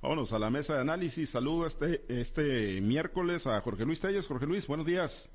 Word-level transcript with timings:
Vámonos 0.00 0.32
a 0.32 0.38
la 0.38 0.50
mesa 0.50 0.74
de 0.74 0.80
análisis. 0.80 1.30
Saludo 1.30 1.66
este, 1.66 2.04
este 2.08 2.80
miércoles 2.80 3.46
a 3.46 3.60
Jorge 3.60 3.84
Luis 3.84 4.00
Telles. 4.00 4.26
Jorge 4.26 4.46
Luis, 4.46 4.66
buenos 4.66 4.86
días. 4.86 5.28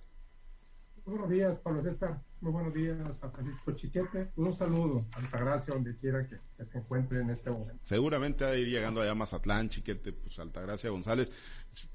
Buenos 1.05 1.29
días, 1.29 1.58
Pablo 1.59 1.83
César. 1.83 2.21
Muy 2.39 2.54
buenos 2.54 2.73
días 2.73 2.97
a 3.21 3.29
Francisco 3.29 3.73
Chiquete. 3.73 4.31
Un 4.38 4.55
saludo 4.55 5.05
a 5.12 5.18
Altagracia, 5.18 5.73
donde 5.73 5.97
quiera 5.97 6.26
que, 6.28 6.38
se 6.63 6.78
encuentre 6.78 7.20
en 7.20 7.29
este 7.29 7.49
momento. 7.49 7.81
Seguramente 7.84 8.46
va 8.46 8.52
a 8.52 8.55
ir 8.55 8.70
llegando 8.70 9.02
allá 9.02 9.12
a 9.12 9.15
Mazatlán, 9.15 9.68
Chiquete, 9.68 10.13
pues 10.13 10.39
Altagracia 10.39 10.89
González. 10.89 11.30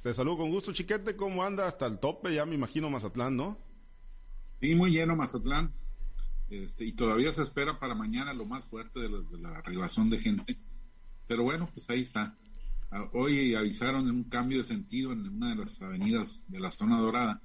Te 0.02 0.12
saludo 0.12 0.38
con 0.38 0.50
gusto, 0.50 0.74
Chiquete. 0.74 1.16
¿Cómo 1.16 1.42
anda 1.42 1.66
hasta 1.66 1.86
el 1.86 1.98
tope? 1.98 2.34
Ya 2.34 2.44
me 2.44 2.54
imagino 2.54 2.90
Mazatlán, 2.90 3.34
¿no? 3.34 3.56
Sí, 4.60 4.74
muy 4.74 4.90
lleno 4.90 5.16
Mazatlán. 5.16 5.72
Este, 6.50 6.84
y 6.84 6.92
todavía 6.92 7.32
se 7.32 7.42
espera 7.42 7.78
para 7.78 7.94
mañana 7.94 8.34
lo 8.34 8.44
más 8.44 8.66
fuerte 8.66 9.00
de, 9.00 9.08
la 9.38 9.56
arribación 9.56 10.10
de 10.10 10.18
gente. 10.18 10.58
Pero 11.26 11.44
bueno, 11.44 11.68
pues 11.72 11.88
ahí 11.88 12.02
está. 12.02 12.36
Ah, 12.90 13.08
hoy 13.12 13.54
avisaron 13.54 14.08
un 14.10 14.24
cambio 14.24 14.58
de 14.58 14.64
sentido 14.64 15.12
en 15.12 15.28
una 15.28 15.50
de 15.50 15.56
las 15.56 15.80
avenidas 15.82 16.44
de 16.48 16.58
la 16.60 16.70
zona 16.70 16.98
dorada 16.98 17.42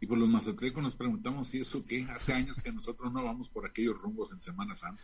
y 0.00 0.06
por 0.06 0.18
los 0.18 0.28
mazatlecos 0.28 0.82
nos 0.82 0.94
preguntamos 0.94 1.48
si 1.48 1.60
eso 1.60 1.84
qué, 1.84 2.06
hace 2.10 2.32
años 2.32 2.60
que 2.60 2.72
nosotros 2.72 3.12
no 3.12 3.22
vamos 3.22 3.48
por 3.48 3.66
aquellos 3.66 3.98
rumbos 4.00 4.32
en 4.32 4.40
Semana 4.40 4.76
Santa. 4.76 5.02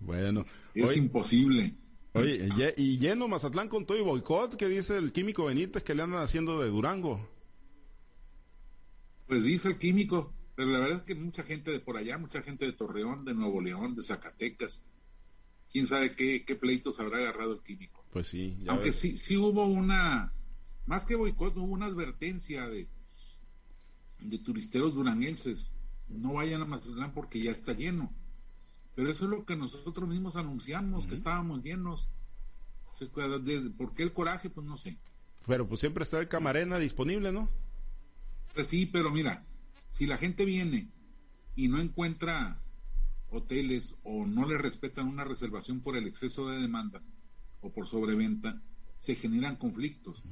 Bueno, 0.00 0.44
es 0.74 0.96
imposible. 0.96 1.74
Oye, 2.12 2.74
y 2.76 2.98
lleno 2.98 3.26
Mazatlán 3.26 3.68
con 3.68 3.86
todo 3.86 3.98
y 3.98 4.02
boicot, 4.02 4.56
que 4.56 4.68
dice 4.68 4.96
el 4.96 5.12
químico 5.12 5.46
Benítez 5.46 5.82
que 5.82 5.94
le 5.94 6.02
andan 6.02 6.22
haciendo 6.22 6.60
de 6.60 6.68
Durango. 6.68 7.28
Pues 9.26 9.44
dice 9.44 9.68
el 9.68 9.78
químico, 9.78 10.32
pero 10.54 10.70
la 10.70 10.78
verdad 10.78 10.98
es 10.98 11.02
que 11.02 11.14
mucha 11.14 11.42
gente 11.42 11.70
de 11.70 11.80
por 11.80 11.96
allá, 11.96 12.18
mucha 12.18 12.42
gente 12.42 12.66
de 12.66 12.72
Torreón, 12.72 13.24
de 13.24 13.34
Nuevo 13.34 13.60
León, 13.60 13.96
de 13.96 14.02
Zacatecas, 14.02 14.82
quién 15.70 15.86
sabe 15.86 16.14
qué, 16.14 16.44
qué 16.44 16.54
pleitos 16.54 17.00
habrá 17.00 17.18
agarrado 17.18 17.54
el 17.54 17.62
químico. 17.62 18.03
Pues 18.14 18.28
sí. 18.28 18.64
Aunque 18.68 18.94
sí, 18.94 19.18
sí 19.18 19.36
hubo 19.36 19.66
una, 19.66 20.32
más 20.86 21.04
que 21.04 21.16
boicot, 21.16 21.54
hubo 21.58 21.74
una 21.74 21.86
advertencia 21.86 22.66
de 22.66 22.88
de 24.24 24.38
turisteros 24.38 24.94
duranguenses. 24.94 25.72
No 26.08 26.34
vayan 26.34 26.62
a 26.62 26.66
Mazatlán 26.66 27.12
porque 27.12 27.40
ya 27.40 27.50
está 27.50 27.72
lleno. 27.72 28.12
Pero 28.94 29.10
eso 29.10 29.24
es 29.24 29.30
lo 29.30 29.44
que 29.44 29.56
nosotros 29.56 30.08
mismos 30.08 30.36
anunciamos, 30.36 31.06
que 31.06 31.14
estábamos 31.14 31.62
llenos. 31.62 32.10
¿Por 33.76 33.94
qué 33.94 34.02
el 34.02 34.12
coraje? 34.12 34.50
Pues 34.50 34.66
no 34.66 34.76
sé. 34.76 34.98
Pero 35.46 35.68
pues 35.68 35.80
siempre 35.80 36.04
está 36.04 36.20
el 36.20 36.28
Camarena 36.28 36.78
disponible, 36.78 37.32
¿no? 37.32 37.50
Pues 38.54 38.68
sí, 38.68 38.86
pero 38.86 39.10
mira, 39.10 39.44
si 39.90 40.06
la 40.06 40.16
gente 40.16 40.44
viene 40.44 40.88
y 41.56 41.68
no 41.68 41.80
encuentra 41.80 42.60
hoteles 43.30 43.96
o 44.04 44.26
no 44.26 44.48
le 44.48 44.58
respetan 44.58 45.08
una 45.08 45.24
reservación 45.24 45.80
por 45.80 45.96
el 45.96 46.06
exceso 46.06 46.48
de 46.48 46.60
demanda 46.60 47.02
o 47.64 47.72
por 47.72 47.86
sobreventa, 47.86 48.60
se 48.96 49.14
generan 49.14 49.56
conflictos 49.56 50.22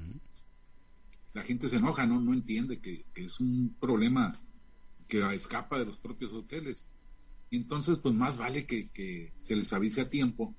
la 1.35 1.43
gente 1.43 1.69
se 1.69 1.77
enoja, 1.77 2.07
no, 2.07 2.21
no 2.21 2.35
entiende 2.35 2.81
que, 2.81 3.07
es 3.15 3.41
un 3.41 3.75
problema 3.81 4.39
que 5.09 5.21
escapa 5.35 5.79
de 5.79 5.87
los 5.87 5.99
propios 5.99 6.33
hoteles. 6.33 6.87
Entonces, 7.51 7.99
pues 7.99 8.15
más 8.15 8.37
vale 8.37 8.67
que, 8.67 8.91
que 8.91 9.33
se 9.39 9.57
les 9.57 9.73
avise 9.73 10.03
a 10.03 10.11
tiempo 10.11 10.55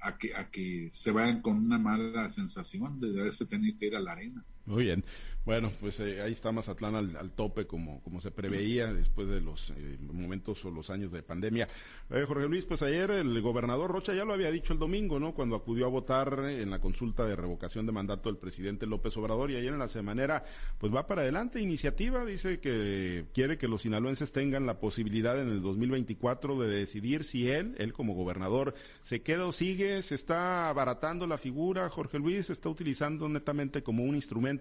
a 0.00 0.18
que, 0.18 0.34
a 0.34 0.50
que 0.50 0.90
se 0.92 1.12
vayan 1.12 1.42
con 1.42 1.56
una 1.56 1.78
mala 1.78 2.30
sensación 2.30 3.00
de 3.00 3.20
haberse 3.20 3.46
tenido 3.46 3.78
que 3.78 3.86
ir 3.86 3.96
a 3.96 4.00
la 4.00 4.12
arena. 4.12 4.44
Muy 4.66 4.84
bien. 4.84 5.04
Bueno, 5.44 5.70
pues 5.78 6.00
eh, 6.00 6.22
ahí 6.22 6.32
está 6.32 6.52
Mazatlán 6.52 6.94
al, 6.94 7.30
tope 7.32 7.66
como, 7.66 8.02
como 8.02 8.22
se 8.22 8.30
preveía 8.30 8.90
después 8.94 9.28
de 9.28 9.42
los 9.42 9.74
eh, 9.76 9.98
momentos 10.00 10.64
o 10.64 10.70
los 10.70 10.88
años 10.88 11.12
de 11.12 11.22
pandemia. 11.22 11.68
Eh, 12.08 12.24
Jorge 12.26 12.48
Luis, 12.48 12.64
pues 12.64 12.80
ayer 12.80 13.10
el 13.10 13.42
gobernador 13.42 13.90
Rocha 13.90 14.14
ya 14.14 14.24
lo 14.24 14.32
había 14.32 14.50
dicho 14.50 14.72
el 14.72 14.78
domingo, 14.78 15.20
¿no? 15.20 15.34
Cuando 15.34 15.56
acudió 15.56 15.84
a 15.84 15.90
votar 15.90 16.46
en 16.48 16.70
la 16.70 16.78
consulta 16.78 17.26
de 17.26 17.36
revocación 17.36 17.84
de 17.84 17.92
mandato 17.92 18.30
del 18.30 18.38
presidente 18.38 18.86
López 18.86 19.14
Obrador 19.18 19.50
y 19.50 19.56
ayer 19.56 19.74
en 19.74 19.78
la 19.78 19.88
semanera, 19.88 20.44
pues 20.78 20.94
va 20.94 21.06
para 21.06 21.20
adelante 21.20 21.60
iniciativa, 21.60 22.24
dice 22.24 22.58
que 22.58 23.26
quiere 23.34 23.58
que 23.58 23.68
los 23.68 23.82
sinaloenses 23.82 24.32
tengan 24.32 24.64
la 24.64 24.78
posibilidad 24.80 25.38
en 25.38 25.48
el 25.48 25.60
2024 25.60 26.58
de 26.58 26.74
decidir 26.74 27.22
si 27.22 27.50
él, 27.50 27.74
él 27.76 27.92
como 27.92 28.14
gobernador, 28.14 28.74
se 29.02 29.20
queda 29.20 29.44
o 29.44 29.52
sigue, 29.52 30.02
se 30.02 30.14
está 30.14 30.70
abaratando 30.70 31.26
la 31.26 31.36
figura, 31.36 31.90
Jorge 31.90 32.18
Luis, 32.18 32.46
se 32.46 32.54
está 32.54 32.70
utilizando 32.70 33.28
netamente 33.28 33.82
como 33.82 34.04
un 34.04 34.14
instrumento 34.14 34.53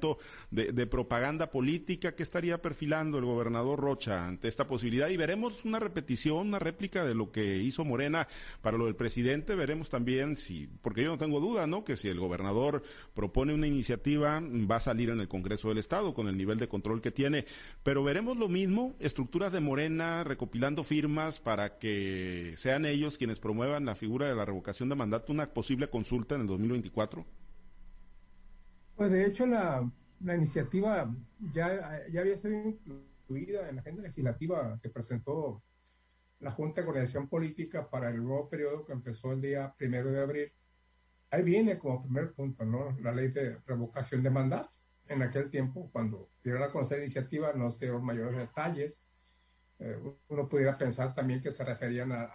de, 0.51 0.71
de 0.71 0.87
propaganda 0.87 1.51
política 1.51 2.15
que 2.15 2.23
estaría 2.23 2.61
perfilando 2.61 3.17
el 3.17 3.25
gobernador 3.25 3.79
Rocha 3.79 4.27
ante 4.27 4.47
esta 4.47 4.67
posibilidad 4.67 5.09
y 5.09 5.17
veremos 5.17 5.63
una 5.65 5.79
repetición, 5.79 6.47
una 6.47 6.59
réplica 6.59 7.05
de 7.05 7.15
lo 7.15 7.31
que 7.31 7.57
hizo 7.57 7.85
Morena 7.85 8.27
para 8.61 8.77
lo 8.77 8.85
del 8.85 8.95
presidente, 8.95 9.55
veremos 9.55 9.89
también 9.89 10.37
si, 10.37 10.67
porque 10.81 11.03
yo 11.03 11.09
no 11.09 11.17
tengo 11.17 11.39
duda, 11.39 11.67
¿no? 11.67 11.83
Que 11.83 11.95
si 11.95 12.07
el 12.07 12.19
gobernador 12.19 12.83
propone 13.13 13.53
una 13.53 13.67
iniciativa 13.67 14.41
va 14.41 14.77
a 14.77 14.81
salir 14.81 15.09
en 15.09 15.19
el 15.19 15.27
Congreso 15.27 15.69
del 15.69 15.77
Estado 15.77 16.13
con 16.13 16.27
el 16.27 16.37
nivel 16.37 16.57
de 16.57 16.67
control 16.67 17.01
que 17.01 17.11
tiene, 17.11 17.45
pero 17.83 18.03
veremos 18.03 18.37
lo 18.37 18.49
mismo, 18.49 18.95
estructuras 18.99 19.51
de 19.51 19.59
Morena 19.59 20.23
recopilando 20.23 20.83
firmas 20.83 21.39
para 21.39 21.77
que 21.77 22.53
sean 22.57 22.85
ellos 22.85 23.17
quienes 23.17 23.39
promuevan 23.39 23.85
la 23.85 23.95
figura 23.95 24.27
de 24.27 24.35
la 24.35 24.45
revocación 24.45 24.89
de 24.89 24.95
mandato, 24.95 25.31
una 25.31 25.47
posible 25.47 25.89
consulta 25.89 26.35
en 26.35 26.41
el 26.41 26.47
2024. 26.47 27.25
Pues 28.95 29.11
de 29.11 29.25
hecho 29.25 29.45
la 29.45 29.89
la 30.23 30.35
iniciativa 30.35 31.13
ya, 31.53 32.07
ya 32.11 32.21
había 32.21 32.37
sido 32.37 32.53
incluida 32.53 33.69
en 33.69 33.75
la 33.75 33.81
agenda 33.81 34.03
legislativa 34.03 34.79
que 34.81 34.89
presentó 34.89 35.61
la 36.39 36.51
Junta 36.51 36.81
de 36.81 36.85
Coordinación 36.85 37.27
Política 37.27 37.89
para 37.89 38.09
el 38.09 38.23
nuevo 38.23 38.49
periodo 38.49 38.85
que 38.85 38.93
empezó 38.93 39.33
el 39.33 39.41
día 39.41 39.73
primero 39.77 40.11
de 40.11 40.21
abril. 40.21 40.51
Ahí 41.31 41.43
viene 41.43 41.77
como 41.77 42.03
primer 42.03 42.33
punto, 42.33 42.65
¿no? 42.65 42.97
La 43.01 43.11
ley 43.11 43.29
de 43.29 43.57
revocación 43.65 44.23
de 44.23 44.29
mandato. 44.29 44.69
En 45.07 45.21
aquel 45.21 45.49
tiempo, 45.49 45.89
cuando 45.91 46.29
dieron 46.43 46.63
a 46.63 46.71
conocer 46.71 46.99
la 46.99 47.05
iniciativa, 47.05 47.51
no 47.53 47.71
se 47.71 47.79
dieron 47.79 48.05
mayores 48.05 48.37
detalles. 48.37 49.05
Eh, 49.79 49.97
uno 50.29 50.47
pudiera 50.47 50.77
pensar 50.77 51.13
también 51.13 51.41
que 51.41 51.51
se 51.51 51.63
referían 51.63 52.11
a, 52.11 52.29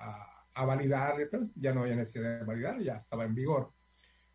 a, 0.54 0.64
validar, 0.64 1.14
pero 1.30 1.44
ya 1.54 1.72
no 1.72 1.82
había 1.82 1.96
necesidad 1.96 2.40
de 2.40 2.44
validar, 2.44 2.80
ya 2.80 2.94
estaba 2.94 3.24
en 3.24 3.34
vigor. 3.34 3.72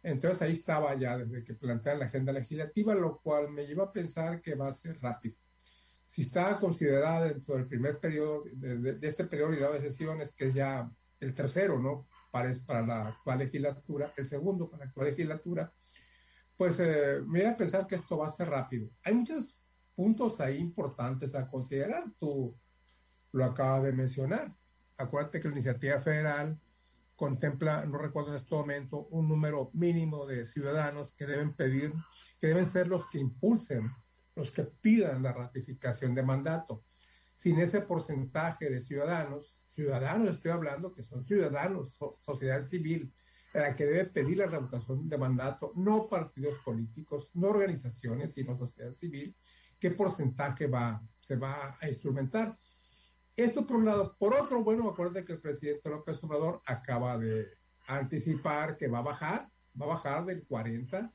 Entonces 0.04 0.42
ahí 0.42 0.56
estaba 0.56 0.94
ya 0.96 1.18
desde 1.18 1.44
que 1.46 1.54
plantean 1.54 2.00
la 2.00 2.06
agenda 2.06 2.34
legislativa, 2.34 2.94
lo 2.94 3.20
cual 3.20 3.50
me 3.50 3.66
lleva 3.66 3.86
a 3.86 3.92
pensar 3.92 4.42
que 4.42 4.54
va 4.56 4.68
a 4.68 4.74
ser 4.74 5.00
rápido. 5.02 5.38
Si 6.06 6.24
está 6.24 6.60
considerada 6.60 7.28
dentro 7.28 7.56
del 7.56 7.68
primer 7.68 8.00
periodo, 8.00 8.44
de, 8.52 9.00
este 9.02 9.24
periodo 9.24 9.72
de 9.72 9.82
sesiones, 9.82 10.34
que 10.34 10.48
es 10.48 10.54
ya 10.54 10.90
el 11.22 11.34
tercero, 11.34 11.80
¿no? 11.80 12.08
Para, 12.32 12.54
para 12.66 12.86
la 12.86 13.08
actual 13.08 13.40
legislatura, 13.40 14.14
el 14.18 14.28
segundo 14.28 14.70
para 14.70 14.84
la 14.84 14.90
actual 14.90 15.08
legislatura, 15.08 15.72
pues 16.58 16.80
eh, 16.80 17.22
me 17.26 17.40
lleva 17.40 17.52
a 17.52 17.58
pensar 17.58 17.88
que 17.88 17.96
esto 17.96 18.18
va 18.18 18.28
a 18.28 18.32
ser 18.32 18.50
rápido. 18.50 18.90
Hay 19.04 19.14
muchos 19.14 19.58
puntos 19.96 20.40
ahí 20.40 20.58
importantes 20.58 21.34
a 21.34 21.48
considerar. 21.48 22.04
Tú 22.20 22.56
lo 23.32 23.46
acabas 23.46 23.84
de 23.84 23.94
mencionar. 23.94 24.52
Acuérdate 24.98 25.40
que 25.40 25.48
la 25.48 25.56
iniciativa 25.56 26.02
federal 26.02 26.60
contempla, 27.24 27.86
no 27.86 27.98
recuerdo 28.00 28.32
en 28.32 28.36
este 28.36 28.54
momento, 28.54 29.08
un 29.12 29.30
número 29.30 29.70
mínimo 29.72 30.26
de 30.26 30.46
ciudadanos 30.46 31.14
que 31.16 31.26
deben 31.26 31.56
pedir, 31.56 31.94
que 32.38 32.48
deben 32.48 32.66
ser 32.66 32.90
los 32.90 33.08
que 33.08 33.18
impulsen, 33.18 33.90
los 34.36 34.52
que 34.52 34.64
pidan 34.64 35.24
la 35.24 35.32
ratificación 35.32 36.14
de 36.14 36.22
mandato. 36.22 36.84
Sin 37.32 37.62
ese 37.62 37.80
porcentaje 37.80 38.70
de 38.70 38.82
ciudadanos, 38.82 39.56
ciudadanos 39.68 40.36
estoy 40.36 40.52
hablando 40.52 40.94
que 40.94 41.04
son 41.04 41.24
ciudadanos, 41.24 41.98
sociedad 42.18 42.62
civil, 42.62 43.14
la 43.54 43.74
que 43.74 43.86
debe 43.86 44.06
pedir 44.08 44.40
la 44.40 44.48
revocación 44.48 45.08
de 45.08 45.18
mandato, 45.18 45.72
no 45.78 46.10
partidos 46.10 46.58
políticos, 46.66 47.30
no 47.36 47.52
organizaciones, 47.52 48.34
sino 48.34 48.58
sociedad 48.58 48.92
civil, 48.92 49.34
¿qué 49.80 49.92
porcentaje 49.92 50.68
va, 50.68 51.02
se 51.22 51.38
va 51.38 51.78
a 51.80 51.88
instrumentar? 51.88 52.58
Esto 53.36 53.66
por 53.66 53.78
un 53.78 53.86
lado. 53.86 54.16
Por 54.20 54.36
otro, 54.36 54.64
bueno, 54.64 54.90
acuérdense 54.90 55.26
que 55.26 55.34
el 55.34 55.42
presidente 55.42 55.90
López 55.90 56.24
Obrador 56.24 56.62
acaba 56.66 57.18
de 57.18 57.48
anticipar 57.88 58.78
que 58.78 58.88
va 58.88 59.00
a 59.00 59.04
bajar, 59.04 59.50
va 59.80 59.86
a 59.86 59.90
bajar 59.90 60.26
del 60.26 60.46
40 60.46 61.12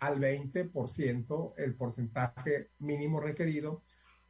al 0.00 0.20
20% 0.20 1.54
el 1.56 1.74
porcentaje 1.74 2.70
mínimo 2.78 3.20
requerido 3.20 3.82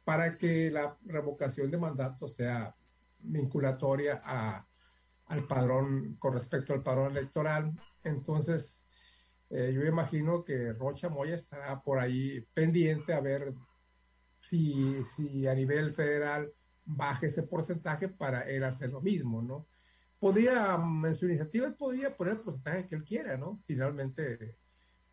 para 0.05 0.37
que 0.37 0.71
la 0.71 0.97
revocación 1.05 1.69
de 1.69 1.77
mandato 1.77 2.27
sea 2.27 2.75
vinculatoria 3.19 4.21
a, 4.23 4.65
al 5.25 5.47
padrón 5.47 6.15
con 6.19 6.33
respecto 6.33 6.73
al 6.73 6.83
padrón 6.83 7.11
electoral. 7.11 7.71
Entonces, 8.03 8.85
eh, 9.49 9.71
yo 9.73 9.83
imagino 9.83 10.45
que 10.45 10.73
Rocha 10.73 11.09
Moya 11.09 11.35
estará 11.35 11.81
por 11.81 11.99
ahí 11.99 12.41
pendiente 12.53 13.13
a 13.13 13.19
ver 13.19 13.53
si, 14.39 15.01
si 15.15 15.47
a 15.47 15.55
nivel 15.55 15.93
federal 15.93 16.53
baje 16.85 17.27
ese 17.27 17.43
porcentaje 17.43 18.07
para 18.09 18.41
él 18.41 18.63
hacer 18.63 18.89
lo 18.89 19.01
mismo, 19.01 19.41
¿no? 19.41 19.67
Podría, 20.19 20.77
mm, 20.77 21.05
en 21.05 21.15
su 21.15 21.25
iniciativa, 21.25 21.67
él 21.67 21.75
podría 21.75 22.15
poner 22.15 22.35
el 22.35 22.39
porcentaje 22.41 22.87
que 22.87 22.95
él 22.95 23.03
quiera, 23.03 23.37
¿no? 23.37 23.61
Finalmente 23.65 24.57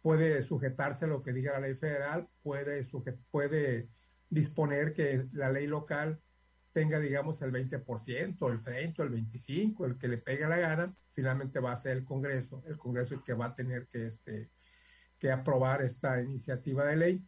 puede 0.03 0.43
sujetarse 0.43 1.05
a 1.05 1.09
lo 1.09 1.23
que 1.23 1.33
diga 1.33 1.53
la 1.53 1.61
ley 1.61 1.75
federal, 1.75 2.29
puede, 2.43 2.87
puede 3.31 3.89
disponer 4.29 4.93
que 4.95 5.27
la 5.33 5.51
ley 5.53 5.67
local 5.67 6.21
tenga, 6.73 6.99
digamos, 7.01 7.43
el 7.43 7.53
20%, 7.53 8.51
el 8.51 8.63
30%, 8.63 9.03
el 9.03 9.11
25%, 9.11 9.87
el 9.87 9.99
que 9.99 10.09
le 10.09 10.19
pegue 10.19 10.47
la 10.47 10.59
gana, 10.59 10.95
finalmente 11.13 11.59
va 11.61 11.73
a 11.73 11.77
ser 11.77 11.97
el 11.99 12.05
Congreso, 12.05 12.63
el 12.67 12.79
Congreso 12.79 13.15
el 13.15 13.23
que 13.23 13.35
va 13.35 13.47
a 13.47 13.55
tener 13.55 13.89
que, 13.89 14.07
este, 14.07 14.51
que 15.19 15.33
aprobar 15.33 15.83
esta 15.83 16.23
iniciativa 16.23 16.87
de 16.87 16.97
ley. 16.97 17.25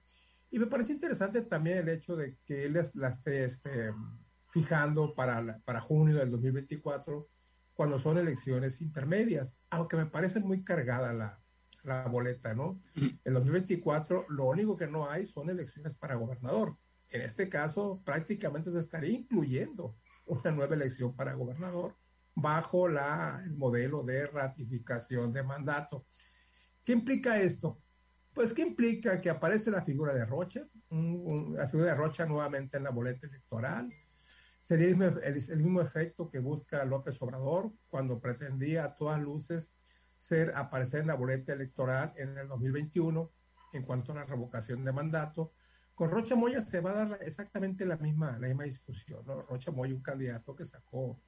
Y 0.50 0.58
me 0.58 0.66
parece 0.66 0.92
interesante 0.92 1.42
también 1.42 1.78
el 1.78 1.88
hecho 1.88 2.14
de 2.14 2.36
que 2.44 2.66
él 2.66 2.90
la 2.94 3.08
esté 3.08 3.44
este, 3.44 3.90
fijando 4.52 5.14
para, 5.14 5.58
para 5.64 5.80
junio 5.80 6.16
del 6.16 6.30
2024, 6.30 7.28
cuando 7.74 7.98
son 7.98 8.18
elecciones 8.18 8.80
intermedias, 8.80 9.52
aunque 9.70 9.96
me 9.96 10.06
parece 10.06 10.40
muy 10.40 10.62
cargada 10.62 11.12
la, 11.12 11.42
la 11.82 12.06
boleta, 12.06 12.54
¿no? 12.54 12.80
En 13.24 13.34
2024 13.34 14.26
lo 14.28 14.44
único 14.44 14.76
que 14.76 14.86
no 14.86 15.10
hay 15.10 15.26
son 15.26 15.50
elecciones 15.50 15.94
para 15.94 16.14
gobernador. 16.14 16.76
En 17.08 17.22
este 17.22 17.48
caso 17.48 18.02
prácticamente 18.04 18.70
se 18.70 18.78
estaría 18.78 19.10
incluyendo 19.10 19.96
una 20.26 20.50
nueva 20.50 20.74
elección 20.74 21.14
para 21.14 21.34
gobernador 21.34 21.96
bajo 22.34 22.88
la, 22.88 23.42
el 23.44 23.54
modelo 23.54 24.02
de 24.02 24.26
ratificación 24.26 25.32
de 25.32 25.42
mandato. 25.42 26.06
¿Qué 26.84 26.92
implica 26.92 27.40
esto? 27.40 27.80
Pues 28.32 28.52
que 28.54 28.62
implica 28.62 29.20
que 29.20 29.28
aparece 29.28 29.70
la 29.70 29.82
figura 29.82 30.14
de 30.14 30.24
Rocha, 30.24 30.62
la 30.90 31.68
figura 31.68 31.90
de 31.90 31.94
Rocha 31.94 32.24
nuevamente 32.24 32.78
en 32.78 32.84
la 32.84 32.90
boleta 32.90 33.26
electoral. 33.26 33.90
Sería 34.72 34.88
el, 34.88 35.22
el 35.22 35.56
mismo 35.58 35.82
efecto 35.82 36.30
que 36.30 36.38
busca 36.38 36.82
López 36.86 37.20
Obrador 37.20 37.70
cuando 37.90 38.20
pretendía 38.20 38.84
a 38.84 38.96
todas 38.96 39.20
luces 39.20 39.68
ser 40.14 40.56
aparecer 40.56 41.00
en 41.00 41.08
la 41.08 41.14
boleta 41.14 41.52
electoral 41.52 42.14
en 42.16 42.38
el 42.38 42.48
2021 42.48 43.30
en 43.74 43.82
cuanto 43.82 44.12
a 44.12 44.14
la 44.14 44.24
revocación 44.24 44.82
de 44.82 44.92
mandato. 44.92 45.52
Con 45.94 46.10
Rocha 46.10 46.36
Moya 46.36 46.62
se 46.62 46.80
va 46.80 46.92
a 46.92 47.04
dar 47.04 47.18
exactamente 47.20 47.84
la 47.84 47.98
misma, 47.98 48.38
la 48.38 48.48
misma 48.48 48.64
discusión. 48.64 49.22
Rocha 49.26 49.70
Moya, 49.70 49.94
un 49.94 50.00
candidato 50.00 50.56
que 50.56 50.64
sacó 50.64 51.20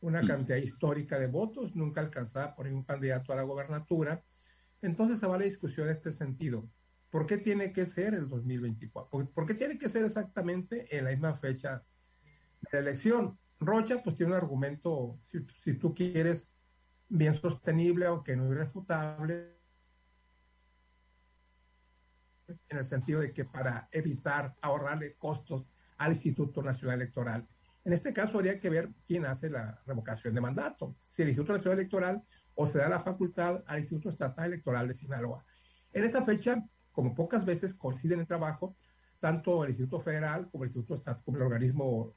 una 0.00 0.20
cantidad 0.22 0.56
histórica 0.56 1.16
de 1.16 1.28
votos, 1.28 1.76
nunca 1.76 2.00
alcanzada 2.00 2.56
por 2.56 2.66
ningún 2.66 2.82
candidato 2.82 3.32
a 3.32 3.36
la 3.36 3.44
gobernatura, 3.44 4.24
entonces 4.82 5.20
se 5.20 5.28
va 5.28 5.38
la 5.38 5.44
discusión 5.44 5.86
en 5.86 5.94
este 5.94 6.10
sentido. 6.10 6.68
¿Por 7.08 7.24
qué 7.26 7.38
tiene 7.38 7.72
que 7.72 7.86
ser 7.86 8.14
el 8.14 8.28
2024? 8.28 9.30
¿Por, 9.32 9.46
qué 9.46 9.54
tiene 9.54 9.78
que 9.78 9.88
ser 9.88 10.04
exactamente 10.04 10.88
en 10.90 11.04
la 11.04 11.12
misma 11.12 11.36
fecha 11.36 11.84
la 12.72 12.78
elección? 12.78 13.38
Rocha 13.60 14.02
pues 14.02 14.16
tiene 14.16 14.32
un 14.32 14.38
argumento, 14.38 15.18
si, 15.62 15.74
tú 15.74 15.94
quieres, 15.94 16.52
bien 17.08 17.34
sostenible, 17.34 18.06
aunque 18.06 18.36
no 18.36 18.50
irrefutable, 18.50 19.54
en 22.68 22.78
el 22.78 22.86
sentido 22.88 23.20
de 23.20 23.32
que 23.32 23.44
para 23.44 23.88
evitar 23.90 24.54
ahorrarle 24.60 25.14
costos 25.14 25.66
al 25.96 26.12
Instituto 26.12 26.62
Nacional 26.62 27.00
Electoral. 27.00 27.46
En 27.84 27.92
este 27.92 28.12
caso 28.12 28.38
habría 28.38 28.58
que 28.58 28.70
ver 28.70 28.90
quién 29.06 29.24
hace 29.26 29.48
la 29.48 29.80
revocación 29.86 30.34
de 30.34 30.40
mandato, 30.40 30.96
si 31.04 31.22
el 31.22 31.28
Instituto 31.28 31.52
Nacional 31.54 31.78
Electoral 31.78 32.22
o 32.54 32.66
se 32.66 32.78
da 32.78 32.88
la 32.88 33.00
facultad 33.00 33.62
al 33.66 33.80
Instituto 33.80 34.10
Estatal 34.10 34.46
Electoral 34.46 34.88
de 34.88 34.94
Sinaloa. 34.94 35.44
En 35.92 36.04
esa 36.04 36.22
fecha, 36.24 36.62
como 36.92 37.14
pocas 37.14 37.44
veces 37.44 37.74
coinciden 37.74 38.20
en 38.20 38.26
trabajo, 38.26 38.76
tanto 39.20 39.64
el 39.64 39.70
Instituto 39.70 40.00
Federal 40.00 40.50
como 40.50 40.64
el 40.64 40.68
Instituto 40.68 40.94
Estatal, 40.94 41.22
como 41.24 41.36
el 41.38 41.44
organismo, 41.44 42.14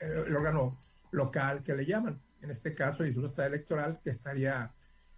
el 0.00 0.34
órgano 0.34 0.78
local 1.10 1.62
que 1.62 1.74
le 1.74 1.86
llaman. 1.86 2.20
En 2.40 2.50
este 2.50 2.74
caso, 2.74 3.02
el 3.02 3.10
Instituto 3.10 3.42
Electoral, 3.42 4.00
que 4.02 4.10
estaría 4.10 4.72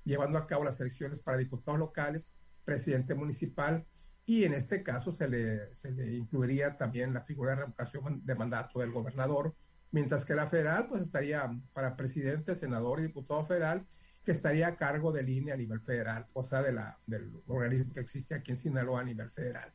llevando 0.05 0.39
a 0.39 0.47
cabo 0.47 0.65
las 0.65 0.81
elecciones 0.81 1.21
para 1.21 1.39
diputados 1.39 1.79
locales, 1.79 2.23
presidente 2.65 3.15
municipal, 3.15 3.85
y 4.25 4.45
en 4.45 4.55
este 4.55 4.83
caso 4.83 5.13
se 5.13 5.29
le, 5.29 5.75
se 5.75 5.91
le 5.93 6.17
incluiría 6.17 6.77
también 6.77 7.15
la 7.15 7.23
figura 7.23 7.51
de 7.51 7.57
revocación 7.57 8.25
de 8.25 8.35
mandato 8.35 8.81
del 8.81 8.93
gobernador, 8.93 9.55
mientras 9.93 10.25
que 10.25 10.35
la 10.35 10.49
federal 10.49 10.87
pues 10.89 11.03
estaría 11.03 11.49
para 11.73 11.97
presidente, 11.97 12.55
senador 12.57 13.01
y 13.01 13.05
diputado 13.05 13.45
federal, 13.45 13.87
que 14.25 14.33
estaría 14.33 14.67
a 14.67 14.77
cargo 14.77 15.13
del 15.13 15.29
INE 15.29 15.53
a 15.53 15.57
nivel 15.57 15.81
federal, 15.81 16.27
o 16.33 16.43
sea, 16.43 16.61
de 16.61 16.73
la, 16.73 16.99
del 17.07 17.33
organismo 17.47 17.93
que 17.93 18.01
existe 18.01 18.35
aquí 18.35 18.51
en 18.51 18.57
Sinaloa 18.57 19.01
a 19.01 19.05
nivel 19.05 19.31
federal. 19.31 19.73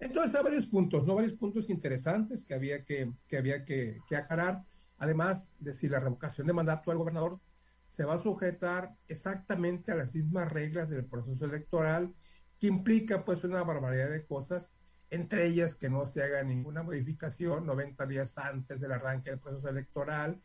Entonces 0.00 0.34
hay 0.34 0.42
varios 0.42 0.66
puntos, 0.66 1.06
¿no? 1.06 1.14
Varios 1.14 1.34
puntos 1.34 1.68
interesantes 1.70 2.42
que 2.44 2.54
había 2.54 2.84
que, 2.84 3.12
que 3.28 3.36
había 3.38 3.64
que, 3.64 4.00
que 4.08 4.16
aclarar, 4.16 4.62
además 4.98 5.42
de 5.58 5.74
si 5.74 5.88
la 5.88 6.00
revocación 6.00 6.46
de 6.46 6.52
mandato 6.52 6.90
del 6.90 6.98
gobernador 6.98 7.38
se 7.86 8.04
va 8.04 8.14
a 8.14 8.22
sujetar 8.22 8.94
exactamente 9.08 9.92
a 9.92 9.96
las 9.96 10.14
mismas 10.14 10.50
reglas 10.50 10.88
del 10.88 11.04
proceso 11.04 11.44
electoral, 11.44 12.14
que 12.58 12.66
implica 12.66 13.24
pues 13.24 13.44
una 13.44 13.62
barbaridad 13.62 14.10
de 14.10 14.24
cosas 14.24 14.70
entre 15.10 15.46
ellas 15.46 15.74
que 15.74 15.90
no 15.90 16.06
se 16.06 16.22
haga 16.22 16.42
ninguna 16.42 16.82
modificación 16.82 17.66
90 17.66 18.06
días 18.06 18.32
antes 18.38 18.80
del 18.80 18.92
arranque 18.92 19.30
del 19.30 19.40
proceso 19.40 19.68
electoral, 19.68 20.40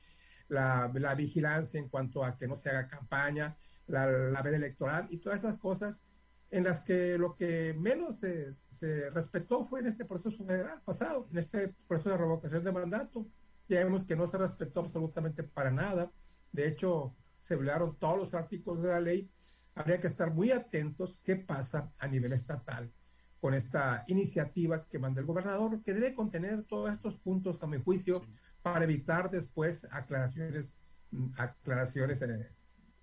la, 0.50 0.88
vigilancia 1.16 1.80
en 1.80 1.88
cuanto 1.88 2.24
a 2.24 2.38
que 2.38 2.48
no 2.48 2.56
se 2.56 2.70
haga 2.70 2.88
campaña, 2.88 3.56
la, 3.88 4.08
la 4.08 4.42
veda 4.42 4.58
electoral 4.58 5.08
y 5.12 5.20
todas 5.20 5.40
esas 5.40 5.60
cosas 5.60 6.00
en 6.50 6.64
las 6.64 6.80
que 6.82 7.18
lo 7.18 7.36
que 7.36 7.76
menos 7.78 8.20
se, 8.20 8.54
respetó 9.14 9.66
fue 9.66 9.80
en 9.80 9.88
este 9.88 10.06
proceso 10.06 10.44
federal 10.46 10.82
pasado, 10.84 11.28
en 11.32 11.38
este 11.38 11.74
proceso 11.88 12.12
de 12.12 12.18
revocación 12.18 12.64
de 12.64 12.72
mandato. 12.72 13.26
Ya 13.68 13.84
vemos 13.84 14.06
que 14.06 14.16
no 14.16 14.30
se 14.30 14.38
respetó 14.38 14.82
absolutamente 14.82 15.44
para 15.44 15.72
nada. 15.72 16.12
De 16.52 16.68
hecho, 16.68 17.16
se 17.44 17.56
violaron 17.56 17.96
todos 17.98 18.18
los 18.18 18.34
artículos 18.34 18.84
de 18.84 18.90
la 18.90 19.00
ley. 19.00 19.30
Habría 19.76 20.00
que 20.00 20.08
estar 20.08 20.32
muy 20.32 20.52
atentos 20.52 21.18
qué 21.24 21.36
pasa 21.36 21.92
a 21.98 22.08
nivel 22.08 22.34
estatal 22.34 22.92
con 23.42 23.54
esta 23.54 24.04
iniciativa 24.08 24.86
que 24.86 24.98
manda 24.98 25.22
el 25.22 25.28
gobernador, 25.28 25.84
que 25.84 25.94
debe 25.94 26.16
contener 26.16 26.64
todos 26.64 26.92
estos 26.92 27.16
puntos 27.18 27.62
a 27.62 27.68
mi 27.68 27.78
juicio 27.78 28.24
para 28.64 28.86
evitar 28.86 29.30
después 29.30 29.86
aclaraciones, 29.92 30.74
mm, 31.12 31.28
aclaraciones 31.38 32.22
eh, 32.24 32.50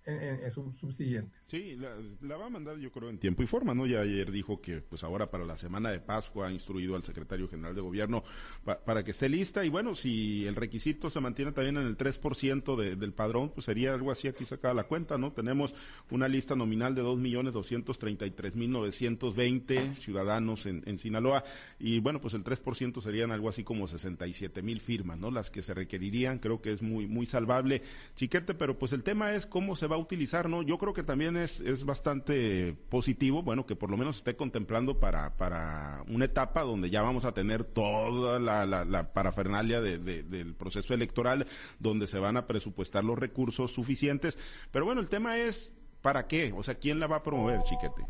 en, 0.05 0.51
su 0.51 0.71
subsiguiente. 0.79 1.35
Sí, 1.47 1.77
la, 2.21 2.37
va 2.37 2.45
a 2.47 2.49
mandar 2.49 2.77
yo 2.77 2.91
creo 2.91 3.09
en 3.09 3.17
tiempo 3.17 3.41
y 3.43 3.47
forma, 3.47 3.73
¿no? 3.73 3.85
Ya 3.85 4.01
ayer 4.01 4.29
dijo 4.31 4.59
que 4.61 4.81
pues 4.81 5.03
ahora 5.03 5.31
para 5.31 5.45
la 5.45 5.57
semana 5.57 5.91
de 5.91 5.99
Pascua 5.99 6.47
ha 6.47 6.51
instruido 6.51 6.95
al 6.95 7.03
secretario 7.03 7.47
general 7.47 7.75
de 7.75 7.81
gobierno 7.81 8.23
para 8.63 9.03
que 9.03 9.11
esté 9.11 9.29
lista 9.29 9.63
y 9.63 9.69
bueno, 9.69 9.93
si 9.95 10.45
el 10.45 10.55
requisito 10.55 11.09
se 11.09 11.21
mantiene 11.21 11.53
también 11.53 11.77
en 11.77 11.87
el 11.87 11.97
3% 11.97 12.75
de, 12.75 12.95
del 12.95 13.13
padrón, 13.13 13.51
pues 13.51 13.65
sería 13.65 13.93
algo 13.93 14.11
así 14.11 14.27
aquí 14.27 14.45
sacada 14.45 14.73
la 14.73 14.85
cuenta, 14.85 15.17
¿no? 15.17 15.31
Tenemos 15.31 15.75
una 16.09 16.27
lista 16.27 16.55
nominal 16.55 16.95
de 16.95 17.03
2.233.920 17.03 19.95
ciudadanos 19.95 20.65
en, 20.65 20.81
en 20.85 20.99
Sinaloa 20.99 21.45
y 21.79 21.99
bueno, 21.99 22.19
pues 22.19 22.33
el 22.33 22.43
3% 22.43 23.01
serían 23.01 23.31
algo 23.31 23.47
así 23.49 23.63
como 23.63 23.87
67.000 23.87 24.81
firmas, 24.81 25.17
¿no? 25.17 25.31
Las 25.31 25.49
que 25.49 25.63
se 25.63 25.73
requerirían, 25.73 26.39
creo 26.39 26.61
que 26.61 26.73
es 26.73 26.81
muy 26.81 27.07
muy 27.07 27.25
salvable, 27.25 27.81
chiquete, 28.15 28.53
pero 28.53 28.77
pues 28.77 28.93
el 28.93 29.03
tema 29.03 29.33
es 29.33 29.45
cómo 29.45 29.75
se 29.75 29.87
va 29.87 29.92
a 29.95 29.97
utilizar, 29.97 30.49
¿no? 30.49 30.61
Yo 30.61 30.77
creo 30.77 30.93
que 30.93 31.03
también 31.03 31.37
es, 31.37 31.59
es 31.61 31.85
bastante 31.85 32.73
positivo, 32.89 33.43
bueno, 33.43 33.65
que 33.65 33.75
por 33.75 33.89
lo 33.89 33.97
menos 33.97 34.17
esté 34.17 34.35
contemplando 34.35 34.99
para, 34.99 35.35
para 35.37 36.03
una 36.07 36.25
etapa 36.25 36.61
donde 36.61 36.89
ya 36.89 37.01
vamos 37.01 37.25
a 37.25 37.33
tener 37.33 37.63
toda 37.63 38.39
la, 38.39 38.65
la, 38.65 39.13
parafernalia 39.13 39.81
del 39.81 40.55
proceso 40.55 40.93
electoral, 40.93 41.47
donde 41.79 42.07
se 42.07 42.19
van 42.19 42.37
a 42.37 42.47
presupuestar 42.47 43.03
los 43.03 43.17
recursos 43.17 43.71
suficientes. 43.71 44.37
Pero 44.71 44.85
bueno, 44.85 45.01
el 45.01 45.09
tema 45.09 45.37
es, 45.37 45.73
¿para 46.01 46.27
qué? 46.27 46.53
O 46.55 46.63
sea, 46.63 46.75
¿quién 46.75 46.99
la 46.99 47.07
va 47.07 47.17
a 47.17 47.23
promover, 47.23 47.61
chiquete? 47.63 48.05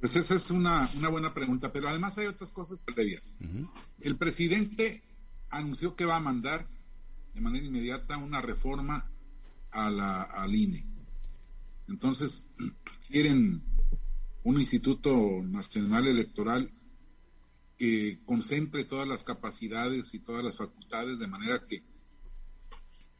Pues 0.00 0.16
esa 0.16 0.34
es 0.34 0.50
una, 0.50 0.88
una 0.96 1.08
buena 1.08 1.32
pregunta, 1.32 1.72
pero 1.72 1.88
además 1.88 2.18
hay 2.18 2.26
otras 2.26 2.52
cosas 2.52 2.78
previas. 2.80 3.34
El 4.00 4.16
presidente 4.16 5.02
anunció 5.48 5.96
que 5.96 6.04
va 6.04 6.16
a 6.16 6.20
mandar 6.20 6.66
de 7.32 7.40
manera 7.40 7.66
inmediata 7.66 8.16
una 8.16 8.40
reforma 8.40 9.10
a 9.74 9.90
la, 9.90 10.22
al 10.22 10.54
INE. 10.54 10.86
Entonces, 11.88 12.48
quieren 13.08 13.62
un 14.44 14.60
Instituto 14.60 15.42
Nacional 15.42 16.06
Electoral 16.06 16.72
que 17.76 18.20
concentre 18.24 18.84
todas 18.84 19.06
las 19.06 19.24
capacidades 19.24 20.14
y 20.14 20.20
todas 20.20 20.44
las 20.44 20.56
facultades 20.56 21.18
de 21.18 21.26
manera 21.26 21.66
que 21.66 21.82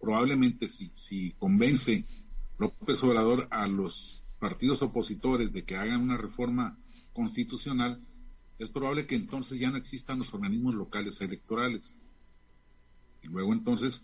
probablemente 0.00 0.68
si, 0.68 0.92
si 0.94 1.32
convence 1.32 2.04
López 2.58 3.02
Obrador 3.02 3.49
a 3.50 3.66
los 3.66 4.25
partidos 4.38 4.82
opositores 4.82 5.52
de 5.52 5.64
que 5.64 5.76
hagan 5.76 6.02
una 6.02 6.16
reforma 6.16 6.78
constitucional, 7.12 8.00
es 8.58 8.70
probable 8.70 9.06
que 9.06 9.16
entonces 9.16 9.58
ya 9.58 9.70
no 9.70 9.78
existan 9.78 10.20
los 10.20 10.32
organismos 10.32 10.75
locales 10.75 11.20
electorales. 11.20 11.96
Y 13.23 13.28
luego 13.28 13.52
entonces 13.52 14.02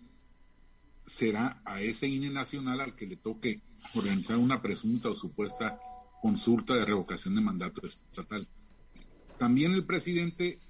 será 1.11 1.61
a 1.65 1.81
ese 1.81 2.07
INE 2.07 2.29
nacional 2.29 2.79
al 2.79 2.95
que 2.95 3.05
le 3.05 3.17
toque 3.17 3.61
organizar 3.95 4.37
una 4.37 4.61
presunta 4.61 5.09
o 5.09 5.13
supuesta 5.13 5.77
consulta 6.21 6.73
de 6.73 6.85
revocación 6.85 7.35
de 7.35 7.41
mandato 7.41 7.85
estatal. 7.85 8.47
También 9.37 9.73
el 9.73 9.85
presidente 9.85 10.61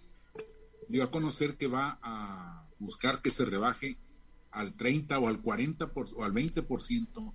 dio 0.89 1.03
a 1.03 1.11
conocer 1.11 1.57
que 1.57 1.67
va 1.67 1.99
a 2.01 2.67
buscar 2.79 3.21
que 3.21 3.29
se 3.29 3.45
rebaje 3.45 3.99
al 4.49 4.73
30 4.73 5.19
o 5.19 5.27
al 5.27 5.41
40 5.41 5.93
por, 5.93 6.07
o 6.15 6.23
al 6.23 6.33
20% 6.33 7.33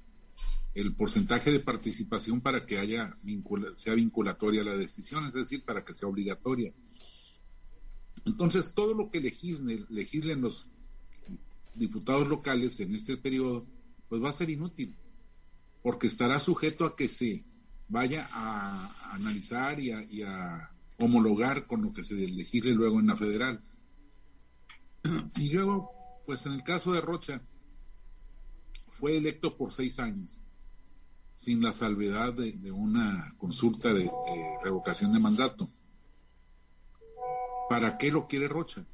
el 0.74 0.96
porcentaje 0.96 1.52
de 1.52 1.60
participación 1.60 2.40
para 2.40 2.66
que 2.66 2.78
haya 2.78 3.16
sea 3.76 3.94
vinculatoria 3.94 4.64
la 4.64 4.76
decisión, 4.76 5.26
es 5.26 5.32
decir, 5.32 5.62
para 5.62 5.84
que 5.84 5.94
sea 5.94 6.08
obligatoria. 6.08 6.72
Entonces, 8.24 8.74
todo 8.74 8.94
lo 8.94 9.10
que 9.10 9.20
legislen, 9.20 9.86
legislen 9.90 10.40
los 10.40 10.72
diputados 11.76 12.28
locales 12.28 12.80
en 12.80 12.94
este 12.94 13.16
periodo, 13.16 13.66
pues 14.08 14.22
va 14.22 14.30
a 14.30 14.34
ser 14.34 14.50
inútil, 14.50 14.96
porque 15.82 16.06
estará 16.06 16.40
sujeto 16.40 16.84
a 16.84 16.96
que 16.96 17.08
se 17.08 17.44
vaya 17.88 18.28
a, 18.32 19.14
analizar 19.14 19.80
y 19.80 20.22
a, 20.22 20.70
homologar 20.98 21.66
con 21.66 21.82
lo 21.82 21.92
que 21.92 22.02
se 22.02 22.14
legisle 22.14 22.72
luego 22.72 23.00
en 23.00 23.08
la 23.08 23.16
federal. 23.16 23.62
Y 25.36 25.50
luego, 25.50 25.90
pues 26.24 26.46
en 26.46 26.52
el 26.52 26.62
caso 26.62 26.92
de 26.92 27.02
Rocha, 27.02 27.42
fue 28.88 29.18
electo 29.18 29.58
por 29.58 29.72
seis 29.72 29.98
años, 29.98 30.38
sin 31.34 31.62
la 31.62 31.74
salvedad 31.74 32.32
de, 32.32 32.72
una 32.72 33.34
consulta 33.36 33.92
de, 33.92 34.10
revocación 34.62 35.12
de 35.12 35.20
mandato. 35.20 35.70
¿Para 37.68 37.98
qué 37.98 38.10
lo 38.10 38.26
quiere 38.26 38.48
Rocha? 38.48 38.86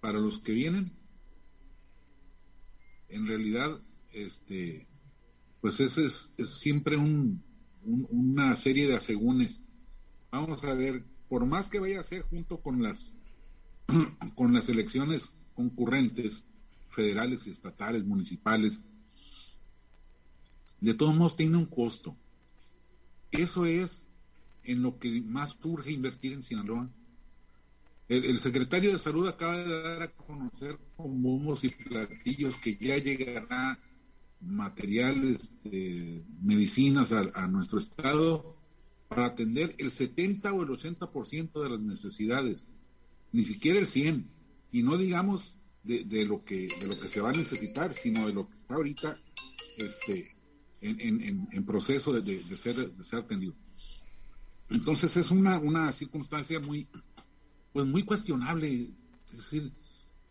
Para 0.00 0.18
los 0.18 0.40
que 0.40 0.52
vienen. 0.52 0.90
En 3.12 3.26
realidad, 3.26 3.80
este, 4.10 4.86
pues 5.60 5.78
ese 5.80 6.06
es, 6.06 6.32
siempre 6.44 6.96
un, 6.96 7.42
una 7.84 8.56
serie 8.56 8.88
de 8.88 8.96
asegúnes. 8.96 9.62
Vamos 10.30 10.64
a 10.64 10.74
ver, 10.74 11.04
por 11.28 11.46
más 11.46 11.68
que 11.68 11.78
vaya 11.78 12.00
a 12.00 12.04
ser 12.04 12.22
junto 12.22 12.60
con 12.60 12.82
las 12.82 13.14
con 14.34 14.52
las 14.52 14.68
elecciones 14.68 15.34
concurrentes, 15.54 16.44
federales, 16.88 17.46
estatales, 17.46 18.04
municipales, 18.04 18.82
de 20.80 20.94
todos 20.94 21.14
modos 21.14 21.36
tiene 21.36 21.56
un 21.56 21.66
costo. 21.66 22.16
Eso 23.30 23.66
es 23.66 24.06
en 24.64 24.82
lo 24.82 24.98
que 24.98 25.20
más 25.22 25.56
urge 25.62 25.92
invertir 25.92 26.32
en 26.32 26.42
Sinaloa. 26.42 26.90
El, 28.12 28.38
secretario 28.40 28.92
de 28.92 28.98
Salud 28.98 29.26
acaba 29.26 29.56
de 29.56 29.82
dar 29.82 30.02
a 30.02 30.12
conocer 30.12 30.78
con 30.96 31.22
bombos 31.22 31.64
y 31.64 31.70
platillos 31.70 32.58
que 32.58 32.76
ya 32.76 32.98
llegará 32.98 33.78
materiales, 34.38 35.50
de 35.64 36.22
medicinas 36.42 37.10
a, 37.12 37.46
nuestro 37.46 37.78
estado 37.78 38.54
para 39.08 39.24
atender 39.26 39.74
el 39.78 39.90
70 39.90 40.52
o 40.52 40.62
el 40.62 40.68
80% 40.68 41.62
de 41.62 41.70
las 41.70 41.80
necesidades, 41.80 42.66
ni 43.32 43.44
siquiera 43.44 43.78
el 43.78 43.86
100, 43.86 44.28
y 44.72 44.82
no 44.82 44.98
digamos 44.98 45.56
de, 45.82 46.04
lo 46.26 46.44
que 46.44 46.68
de 46.80 46.88
lo 46.88 47.00
que 47.00 47.08
se 47.08 47.22
va 47.22 47.30
a 47.30 47.34
necesitar, 47.34 47.94
sino 47.94 48.26
de 48.26 48.34
lo 48.34 48.46
que 48.46 48.56
está 48.56 48.74
ahorita 48.74 49.18
este, 49.78 50.36
en, 50.82 51.64
proceso 51.64 52.12
de, 52.12 52.56
ser, 52.56 52.92
ser 53.00 53.20
atendido. 53.20 53.54
Entonces 54.68 55.16
es 55.16 55.30
una, 55.30 55.58
una 55.58 55.92
circunstancia 55.92 56.60
muy, 56.60 56.86
pues 57.72 57.86
muy 57.86 58.04
cuestionable. 58.04 58.90
Es 59.30 59.36
decir, 59.36 59.72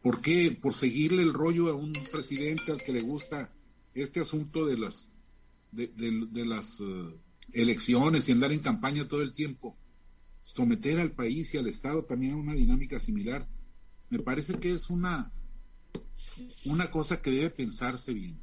¿por 0.01 0.21
qué? 0.21 0.57
Por 0.59 0.73
seguirle 0.73 1.23
el 1.23 1.33
rollo 1.33 1.69
a 1.69 1.75
un 1.75 1.93
presidente 2.11 2.71
al 2.71 2.81
que 2.81 2.93
le 2.93 3.01
gusta 3.01 3.51
este 3.93 4.21
asunto 4.21 4.65
de 4.65 4.77
las, 4.77 5.09
de, 5.71 6.45
las 6.45 6.79
eh, 6.79 7.15
elecciones 7.51 8.27
y 8.27 8.31
andar 8.31 8.51
en 8.51 8.59
campaña 8.59 9.07
todo 9.07 9.21
el 9.21 9.33
tiempo, 9.33 9.77
someter 10.41 10.99
al 10.99 11.11
país 11.11 11.53
y 11.53 11.57
al 11.57 11.67
Estado 11.67 12.03
también 12.05 12.33
a 12.33 12.37
una 12.37 12.53
dinámica 12.53 12.99
similar, 12.99 13.47
me 14.09 14.19
parece 14.19 14.59
que 14.59 14.71
es 14.71 14.89
una, 14.89 15.31
una 16.65 16.91
cosa 16.91 17.21
que 17.21 17.31
debe 17.31 17.49
pensarse 17.49 18.13
bien, 18.13 18.39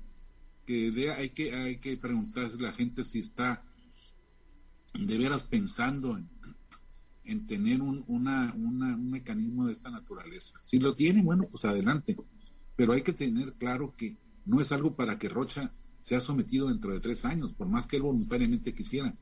que 0.66 1.12
hay 1.16 1.30
que 1.30 1.54
hay 1.54 1.78
que 1.78 1.96
preguntarse 1.96 2.56
a 2.56 2.62
la 2.62 2.72
gente 2.72 3.04
si 3.04 3.20
está 3.20 3.64
de 4.94 5.18
veras 5.18 5.44
pensando 5.44 6.16
en, 6.16 6.28
en 7.28 7.46
tener 7.46 7.82
un, 7.82 8.04
una, 8.08 8.54
un 8.54 9.10
mecanismo 9.10 9.66
de 9.66 9.72
esta 9.74 9.90
naturaleza. 9.90 10.58
Si 10.62 10.78
lo 10.78 10.96
tiene, 10.96 11.22
bueno, 11.22 11.46
pues 11.50 11.64
adelante, 11.66 12.16
pero 12.74 12.94
hay 12.94 13.02
que 13.02 13.12
tener 13.12 13.52
claro 13.54 13.94
que 13.96 14.16
no 14.46 14.62
es 14.62 14.72
algo 14.72 14.96
para 14.96 15.18
que 15.18 15.28
Rocha 15.28 15.72
sea 16.00 16.20
sometido 16.20 16.68
dentro 16.68 16.92
de 16.92 17.00
tres 17.00 17.26
años, 17.26 17.52
por 17.52 17.68
más 17.68 17.86
que 17.86 17.96
él 17.96 18.02
voluntariamente 18.02 18.74
quisiera. 18.74 19.14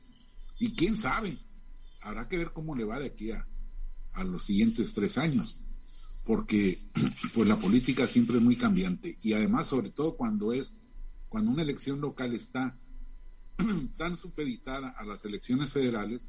Y 0.57 0.73
quién 0.73 0.95
sabe, 0.95 1.37
habrá 2.01 2.29
que 2.29 2.37
ver 2.37 2.53
cómo 2.53 2.75
le 2.75 2.85
va 2.85 2.97
de 2.97 3.07
aquí 3.07 3.31
a, 3.31 3.45
a 4.13 4.23
los 4.23 4.43
siguientes 4.43 4.93
tres 4.93 5.17
años 5.17 5.65
porque 6.25 6.77
pues 7.33 7.47
la 7.47 7.55
política 7.55 8.05
siempre 8.05 8.37
es 8.37 8.43
muy 8.43 8.57
cambiante 8.57 9.17
y 9.21 9.31
además 9.31 9.67
sobre 9.67 9.91
todo 9.91 10.17
cuando 10.17 10.51
es 10.51 10.75
cuando 11.29 11.51
una 11.51 11.61
elección 11.61 12.01
local 12.01 12.35
está 12.35 12.77
tan 13.97 14.17
supeditada 14.17 14.89
a 14.89 15.05
las 15.05 15.23
elecciones 15.23 15.71
federales 15.71 16.27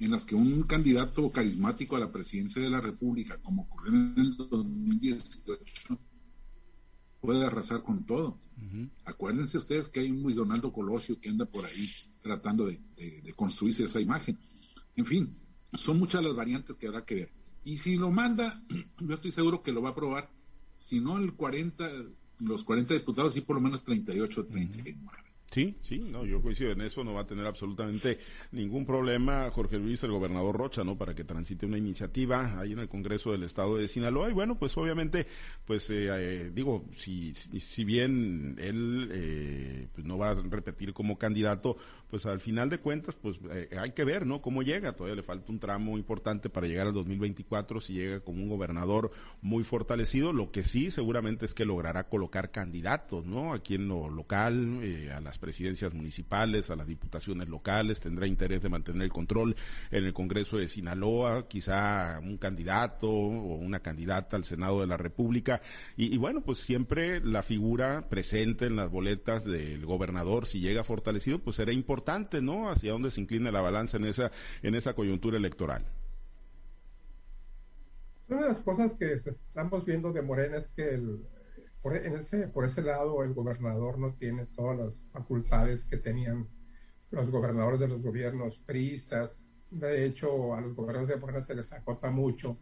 en 0.00 0.10
las 0.10 0.24
que 0.24 0.34
un 0.34 0.62
candidato 0.62 1.30
carismático 1.30 1.96
a 1.96 2.00
la 2.00 2.10
presidencia 2.10 2.60
de 2.62 2.70
la 2.70 2.80
República, 2.80 3.38
como 3.38 3.62
ocurrió 3.62 3.92
en 3.92 4.14
el 4.16 4.36
2018, 4.36 5.98
puede 7.20 7.44
arrasar 7.44 7.82
con 7.82 8.04
todo. 8.04 8.38
Acuérdense 9.04 9.58
ustedes 9.58 9.88
que 9.88 10.00
hay 10.00 10.10
un 10.10 10.22
Luis 10.22 10.36
Donaldo 10.36 10.72
Colosio 10.72 11.20
que 11.20 11.28
anda 11.28 11.46
por 11.46 11.64
ahí 11.64 11.88
tratando 12.22 12.66
de 12.66 12.80
construirse 13.36 13.84
esa 13.84 14.00
imagen. 14.00 14.38
En 14.96 15.06
fin, 15.06 15.36
son 15.78 15.98
muchas 15.98 16.22
las 16.22 16.34
variantes 16.34 16.76
que 16.76 16.86
habrá 16.86 17.04
que 17.04 17.14
ver. 17.14 17.32
Y 17.64 17.78
si 17.78 17.96
lo 17.96 18.10
manda, 18.10 18.62
yo 19.00 19.14
estoy 19.14 19.32
seguro 19.32 19.62
que 19.62 19.72
lo 19.72 19.82
va 19.82 19.90
a 19.90 19.92
aprobar. 19.92 20.30
Si 20.76 21.00
no 21.00 21.18
el 21.18 21.34
40, 21.34 21.90
los 22.38 22.64
40 22.64 22.94
diputados, 22.94 23.34
sí 23.34 23.42
por 23.42 23.56
lo 23.56 23.62
menos 23.62 23.84
38 23.84 24.40
o 24.40 24.46
39. 24.46 25.29
Sí, 25.50 25.76
sí, 25.82 25.98
no, 25.98 26.24
yo 26.24 26.40
coincido 26.40 26.70
en 26.70 26.80
eso, 26.80 27.02
no 27.02 27.14
va 27.14 27.22
a 27.22 27.26
tener 27.26 27.44
absolutamente 27.44 28.20
ningún 28.52 28.86
problema 28.86 29.50
Jorge 29.50 29.80
Luis, 29.80 30.00
el 30.04 30.12
gobernador 30.12 30.56
Rocha, 30.56 30.84
¿no? 30.84 30.96
Para 30.96 31.12
que 31.12 31.24
transite 31.24 31.66
una 31.66 31.76
iniciativa 31.76 32.56
ahí 32.60 32.72
en 32.72 32.78
el 32.78 32.88
Congreso 32.88 33.32
del 33.32 33.42
Estado 33.42 33.76
de 33.76 33.88
Sinaloa. 33.88 34.30
Y 34.30 34.32
bueno, 34.32 34.56
pues 34.56 34.76
obviamente, 34.76 35.26
pues 35.66 35.90
eh, 35.90 36.06
eh, 36.08 36.50
digo, 36.54 36.84
si, 36.96 37.34
si, 37.34 37.84
bien 37.84 38.58
él 38.60 39.10
eh, 39.12 39.88
pues 39.92 40.06
no 40.06 40.18
va 40.18 40.30
a 40.30 40.34
repetir 40.36 40.92
como 40.92 41.18
candidato, 41.18 41.76
pues 42.10 42.26
al 42.26 42.40
final 42.40 42.68
de 42.68 42.78
cuentas, 42.78 43.14
pues 43.14 43.38
eh, 43.52 43.68
hay 43.78 43.92
que 43.92 44.04
ver, 44.04 44.26
¿no? 44.26 44.42
Cómo 44.42 44.62
llega. 44.62 44.92
Todavía 44.92 45.16
le 45.16 45.22
falta 45.22 45.52
un 45.52 45.60
tramo 45.60 45.96
importante 45.96 46.50
para 46.50 46.66
llegar 46.66 46.88
al 46.88 46.92
2024 46.92 47.80
si 47.80 47.94
llega 47.94 48.20
como 48.20 48.42
un 48.42 48.48
gobernador 48.48 49.12
muy 49.40 49.62
fortalecido. 49.62 50.32
Lo 50.32 50.50
que 50.50 50.64
sí, 50.64 50.90
seguramente 50.90 51.46
es 51.46 51.54
que 51.54 51.64
logrará 51.64 52.08
colocar 52.08 52.50
candidatos, 52.50 53.24
¿no? 53.26 53.52
Aquí 53.52 53.76
en 53.76 53.86
lo 53.86 54.10
local, 54.10 54.80
eh, 54.82 55.12
a 55.12 55.20
las 55.20 55.38
presidencias 55.38 55.94
municipales, 55.94 56.70
a 56.70 56.76
las 56.76 56.88
diputaciones 56.88 57.48
locales. 57.48 58.00
Tendrá 58.00 58.26
interés 58.26 58.60
de 58.62 58.68
mantener 58.68 59.02
el 59.02 59.12
control 59.12 59.54
en 59.92 60.04
el 60.04 60.12
Congreso 60.12 60.58
de 60.58 60.66
Sinaloa, 60.66 61.46
quizá 61.46 62.20
un 62.22 62.38
candidato 62.38 63.08
o 63.08 63.54
una 63.56 63.80
candidata 63.80 64.36
al 64.36 64.44
Senado 64.44 64.80
de 64.80 64.88
la 64.88 64.96
República. 64.96 65.62
Y, 65.96 66.12
y 66.12 66.18
bueno, 66.18 66.40
pues 66.40 66.58
siempre 66.58 67.20
la 67.20 67.44
figura 67.44 68.08
presente 68.08 68.66
en 68.66 68.74
las 68.74 68.90
boletas 68.90 69.44
del 69.44 69.86
gobernador, 69.86 70.46
si 70.46 70.58
llega 70.58 70.82
fortalecido, 70.82 71.38
pues 71.38 71.56
será 71.56 71.72
importante 71.72 71.99
importante, 72.00 72.40
¿no? 72.40 72.70
Hacia 72.70 72.92
dónde 72.92 73.10
se 73.10 73.20
inclina 73.20 73.52
la 73.52 73.60
balanza 73.60 73.98
en 73.98 74.06
esa, 74.06 74.30
en 74.62 74.74
esa 74.74 74.94
coyuntura 74.94 75.36
electoral. 75.36 75.84
Una 78.28 78.42
de 78.42 78.48
las 78.48 78.58
cosas 78.60 78.94
que 78.94 79.14
estamos 79.14 79.84
viendo 79.84 80.12
de 80.12 80.22
Morena 80.22 80.56
es 80.56 80.68
que 80.68 80.94
el, 80.94 81.26
por, 81.82 81.96
en 81.96 82.16
ese, 82.16 82.48
por 82.48 82.64
ese 82.64 82.80
lado 82.80 83.22
el 83.22 83.34
gobernador 83.34 83.98
no 83.98 84.14
tiene 84.14 84.46
todas 84.46 84.78
las 84.78 85.02
facultades 85.12 85.84
que 85.84 85.98
tenían 85.98 86.48
los 87.10 87.28
gobernadores 87.30 87.80
de 87.80 87.88
los 87.88 88.00
gobiernos 88.00 88.58
priistas. 88.64 89.42
De 89.70 90.06
hecho, 90.06 90.54
a 90.54 90.60
los 90.62 90.74
gobernadores 90.74 91.14
de 91.14 91.20
Morena 91.20 91.42
se 91.42 91.54
les 91.54 91.70
acota 91.72 92.10
mucho 92.10 92.56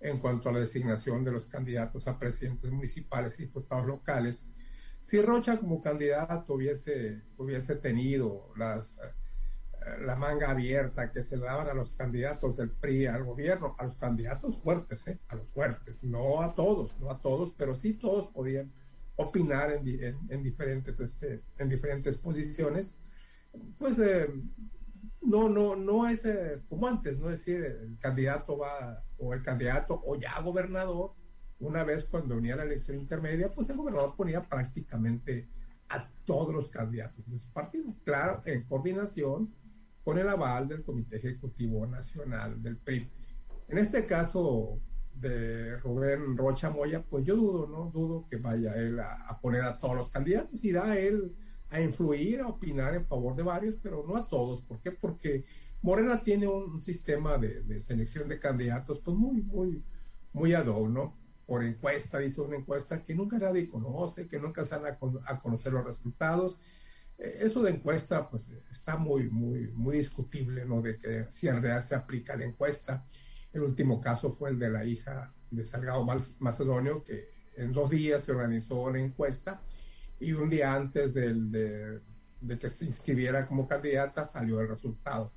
en 0.00 0.18
cuanto 0.18 0.48
a 0.48 0.52
la 0.52 0.60
designación 0.60 1.22
de 1.22 1.30
los 1.30 1.46
candidatos 1.46 2.08
a 2.08 2.18
presidentes 2.18 2.70
municipales 2.72 3.34
y 3.38 3.42
diputados 3.42 3.86
locales 3.86 4.44
si 5.10 5.20
Rocha 5.20 5.58
como 5.58 5.82
candidato 5.82 6.54
hubiese, 6.54 7.20
hubiese 7.36 7.74
tenido 7.74 8.52
las, 8.56 8.92
eh, 8.92 10.04
la 10.06 10.14
manga 10.14 10.50
abierta 10.50 11.10
que 11.10 11.24
se 11.24 11.36
daban 11.36 11.66
a 11.66 11.74
los 11.74 11.92
candidatos 11.94 12.56
del 12.56 12.70
PRI 12.70 13.06
al 13.06 13.24
gobierno, 13.24 13.74
a 13.80 13.86
los 13.86 13.96
candidatos 13.96 14.56
fuertes, 14.58 15.08
¿eh? 15.08 15.18
a 15.28 15.34
los 15.34 15.48
fuertes, 15.48 16.00
no 16.04 16.42
a 16.42 16.54
todos, 16.54 16.96
no 17.00 17.10
a 17.10 17.20
todos, 17.20 17.52
pero 17.58 17.74
sí 17.74 17.94
todos 17.94 18.28
podían 18.28 18.72
opinar 19.16 19.72
en, 19.72 20.16
en, 20.28 20.42
diferentes, 20.44 21.00
este, 21.00 21.42
en 21.58 21.68
diferentes 21.68 22.16
posiciones, 22.16 22.96
pues 23.78 23.98
eh, 23.98 24.28
no, 25.22 25.48
no, 25.48 25.74
no 25.74 26.08
es 26.08 26.20
como 26.68 26.86
antes, 26.86 27.18
no 27.18 27.30
es 27.30 27.38
decir, 27.38 27.64
el 27.64 27.98
candidato 27.98 28.58
va, 28.58 29.02
o 29.18 29.34
el 29.34 29.42
candidato, 29.42 30.00
o 30.06 30.14
ya 30.14 30.40
gobernador, 30.40 31.14
una 31.60 31.84
vez 31.84 32.04
cuando 32.04 32.36
venía 32.36 32.56
la 32.56 32.64
elección 32.64 32.98
intermedia, 32.98 33.52
pues 33.52 33.68
el 33.70 33.76
gobernador 33.76 34.14
ponía 34.16 34.42
prácticamente 34.42 35.48
a 35.88 36.08
todos 36.24 36.54
los 36.54 36.68
candidatos 36.68 37.28
de 37.30 37.38
su 37.38 37.48
partido, 37.52 37.94
claro, 38.04 38.42
en 38.46 38.64
coordinación 38.64 39.52
con 40.04 40.18
el 40.18 40.28
aval 40.28 40.68
del 40.68 40.82
Comité 40.82 41.16
Ejecutivo 41.16 41.86
Nacional 41.86 42.62
del 42.62 42.76
PRI. 42.76 43.08
En 43.68 43.78
este 43.78 44.06
caso 44.06 44.80
de 45.14 45.76
Rubén 45.78 46.36
Rocha 46.36 46.70
Moya, 46.70 47.02
pues 47.02 47.26
yo 47.26 47.36
dudo, 47.36 47.66
¿no? 47.66 47.90
Dudo 47.90 48.26
que 48.28 48.36
vaya 48.36 48.74
él 48.74 48.98
a, 49.00 49.38
poner 49.40 49.62
a 49.62 49.78
todos 49.78 49.96
los 49.96 50.10
candidatos, 50.10 50.64
irá 50.64 50.98
él 50.98 51.34
a 51.68 51.80
influir, 51.80 52.40
a 52.40 52.48
opinar 52.48 52.94
en 52.94 53.04
favor 53.04 53.36
de 53.36 53.42
varios, 53.42 53.76
pero 53.82 54.04
no 54.06 54.16
a 54.16 54.26
todos. 54.26 54.62
¿Por 54.62 54.80
qué? 54.80 54.92
Porque 54.92 55.44
Morena 55.82 56.22
tiene 56.22 56.48
un, 56.48 56.80
sistema 56.80 57.36
de, 57.38 57.80
selección 57.80 58.28
de 58.28 58.38
candidatos 58.38 58.98
pues 59.00 59.16
muy, 59.16 59.42
muy, 59.42 59.84
muy 60.32 60.54
ad 60.54 60.66
hoc, 60.66 60.88
¿no? 60.88 61.19
Por 61.50 61.64
encuesta, 61.64 62.20
dice 62.20 62.40
una 62.42 62.58
encuesta 62.58 63.02
que 63.02 63.12
nunca 63.12 63.36
nadie 63.36 63.68
conoce, 63.68 64.28
que 64.28 64.38
nunca 64.38 64.64
se 64.64 64.76
a, 64.76 64.96
a 65.24 65.40
conocer 65.40 65.72
los 65.72 65.84
resultados. 65.84 66.56
Eh, 67.18 67.38
eso 67.40 67.60
de 67.60 67.72
encuesta, 67.72 68.30
pues 68.30 68.48
está 68.70 68.96
muy, 68.96 69.28
muy, 69.28 69.66
muy 69.72 69.96
discutible, 69.96 70.64
¿no? 70.64 70.80
De 70.80 70.96
que 70.96 71.26
si 71.28 71.48
en 71.48 71.60
realidad 71.60 71.84
se 71.84 71.96
aplica 71.96 72.36
la 72.36 72.44
encuesta. 72.44 73.04
El 73.52 73.62
último 73.62 74.00
caso 74.00 74.32
fue 74.32 74.50
el 74.50 74.60
de 74.60 74.70
la 74.70 74.84
hija 74.84 75.34
de 75.50 75.64
Salgado 75.64 76.06
Macedonio, 76.38 77.02
que 77.02 77.30
en 77.56 77.72
dos 77.72 77.90
días 77.90 78.22
se 78.22 78.30
organizó 78.30 78.88
la 78.88 79.00
encuesta 79.00 79.60
y 80.20 80.30
un 80.30 80.50
día 80.50 80.72
antes 80.72 81.14
de, 81.14 82.00
que 82.60 82.68
se 82.68 82.84
inscribiera 82.84 83.44
como 83.48 83.66
candidata 83.66 84.24
salió 84.24 84.60
el 84.60 84.68
resultado. 84.68 85.32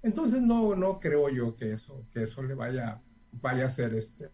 Entonces 0.00 0.40
no, 0.42 0.76
no 0.76 1.00
creo 1.00 1.28
yo 1.28 1.56
que 1.56 1.72
eso, 1.72 2.06
que 2.12 2.22
eso 2.22 2.40
le 2.40 2.54
vaya, 2.54 3.02
vaya 3.32 3.66
a 3.66 3.68
ser 3.68 3.94
este, 3.94 4.30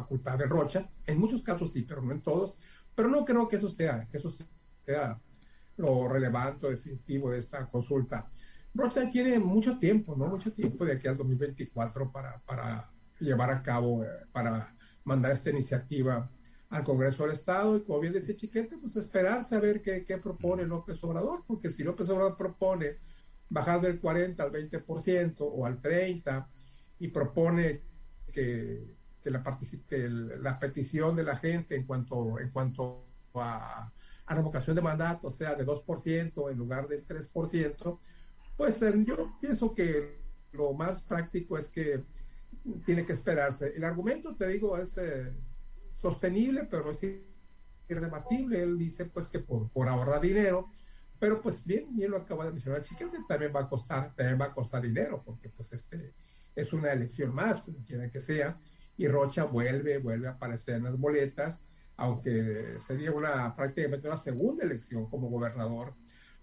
facultad 0.00 0.38
de 0.38 0.46
Rocha. 0.46 0.88
En 1.06 1.18
muchos 1.18 1.42
casos 1.42 1.72
sí, 1.72 1.82
pero 1.82 2.02
no 2.02 2.12
en 2.12 2.20
todos. 2.20 2.54
Pero 2.94 3.08
no 3.08 3.24
creo 3.24 3.48
que 3.48 3.56
eso 3.56 3.70
sea, 3.70 4.06
que 4.10 4.18
eso 4.18 4.30
sea 4.84 5.20
lo 5.76 6.08
relevante 6.08 6.66
o 6.66 6.70
definitivo 6.70 7.30
de 7.30 7.38
esta 7.38 7.66
consulta. 7.66 8.30
Rocha 8.74 9.08
tiene 9.10 9.38
mucho 9.38 9.78
tiempo, 9.78 10.14
¿no? 10.16 10.26
Mucho 10.26 10.52
tiempo 10.52 10.84
de 10.84 10.92
aquí 10.92 11.08
al 11.08 11.16
2024 11.16 12.12
para, 12.12 12.38
para 12.40 12.90
llevar 13.20 13.50
a 13.50 13.62
cabo, 13.62 14.04
eh, 14.04 14.08
para 14.32 14.68
mandar 15.04 15.32
esta 15.32 15.50
iniciativa 15.50 16.30
al 16.68 16.84
Congreso 16.84 17.24
del 17.24 17.34
Estado 17.34 17.76
y 17.76 17.82
como 17.82 18.00
bien 18.00 18.12
decía 18.12 18.34
Chiquete, 18.34 18.76
pues 18.76 18.96
esperar 18.96 19.44
saber 19.44 19.80
qué, 19.82 20.04
qué 20.04 20.18
propone 20.18 20.64
López 20.64 21.02
Obrador, 21.04 21.44
porque 21.46 21.70
si 21.70 21.84
López 21.84 22.08
Obrador 22.08 22.36
propone 22.36 22.98
bajar 23.48 23.80
del 23.80 24.00
40 24.00 24.42
al 24.42 24.52
20% 24.52 25.36
o 25.38 25.64
al 25.64 25.80
30% 25.80 26.46
y 26.98 27.08
propone 27.08 27.82
que, 28.32 28.95
que 29.88 30.08
la, 30.08 30.38
la 30.40 30.58
petición 30.58 31.16
de 31.16 31.24
la 31.24 31.36
gente 31.36 31.76
en 31.76 31.84
cuanto, 31.84 32.38
en 32.38 32.50
cuanto 32.50 33.04
a, 33.34 33.90
a 34.26 34.34
revocación 34.34 34.76
de 34.76 34.82
mandato 34.82 35.30
sea 35.30 35.54
de 35.54 35.66
2% 35.66 36.50
en 36.50 36.58
lugar 36.58 36.88
del 36.88 37.06
3%, 37.06 37.98
pues 38.56 38.82
eh, 38.82 39.04
yo 39.06 39.36
pienso 39.40 39.74
que 39.74 40.18
lo 40.52 40.72
más 40.72 41.00
práctico 41.02 41.58
es 41.58 41.68
que 41.68 42.02
tiene 42.84 43.04
que 43.04 43.12
esperarse. 43.12 43.72
El 43.76 43.84
argumento, 43.84 44.34
te 44.34 44.46
digo, 44.48 44.76
es... 44.78 44.96
Eh, 44.96 45.32
sostenible, 46.00 46.66
pero 46.70 46.90
es 46.90 46.98
irrebatible. 47.88 48.62
Él 48.62 48.78
dice 48.78 49.04
pues 49.06 49.26
que 49.26 49.38
por, 49.38 49.68
por 49.70 49.88
ahorrar 49.88 50.20
dinero, 50.20 50.68
pero 51.18 51.40
pues 51.40 51.64
bien, 51.64 51.94
bien 51.96 52.10
lo 52.10 52.18
acaba 52.18 52.44
de 52.44 52.52
mencionar 52.52 52.82
Chiquete, 52.82 53.18
también 53.28 53.52
va 53.54 53.60
a 53.60 53.68
costar, 53.68 54.14
también 54.14 54.40
va 54.40 54.46
a 54.46 54.54
costar 54.54 54.82
dinero, 54.82 55.22
porque 55.24 55.48
pues 55.48 55.72
este 55.72 56.12
es 56.54 56.72
una 56.72 56.92
elección 56.92 57.34
más, 57.34 57.60
como 57.60 57.78
quiera 57.84 58.10
que 58.10 58.20
sea, 58.20 58.58
y 58.96 59.08
Rocha 59.08 59.44
vuelve, 59.44 59.98
vuelve 59.98 60.28
a 60.28 60.32
aparecer 60.32 60.76
en 60.76 60.84
las 60.84 60.98
boletas, 60.98 61.62
aunque 61.96 62.78
sería 62.86 63.12
una 63.12 63.54
prácticamente 63.56 64.08
una 64.08 64.16
segunda 64.16 64.64
elección 64.64 65.08
como 65.08 65.28
gobernador 65.28 65.94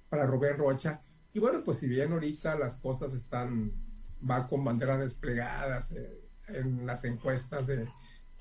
para 0.10 0.26
Rubén 0.26 0.58
Rocha. 0.58 1.02
Y 1.34 1.40
bueno, 1.40 1.64
pues 1.64 1.80
si 1.80 1.88
bien 1.88 2.12
ahorita 2.12 2.56
las 2.56 2.74
cosas 2.74 3.14
están, 3.14 3.72
va 4.30 4.48
con 4.48 4.64
banderas 4.64 5.00
desplegadas 5.00 5.92
eh, 5.92 6.22
en 6.50 6.86
las 6.86 7.04
encuestas 7.04 7.66
de, 7.66 7.88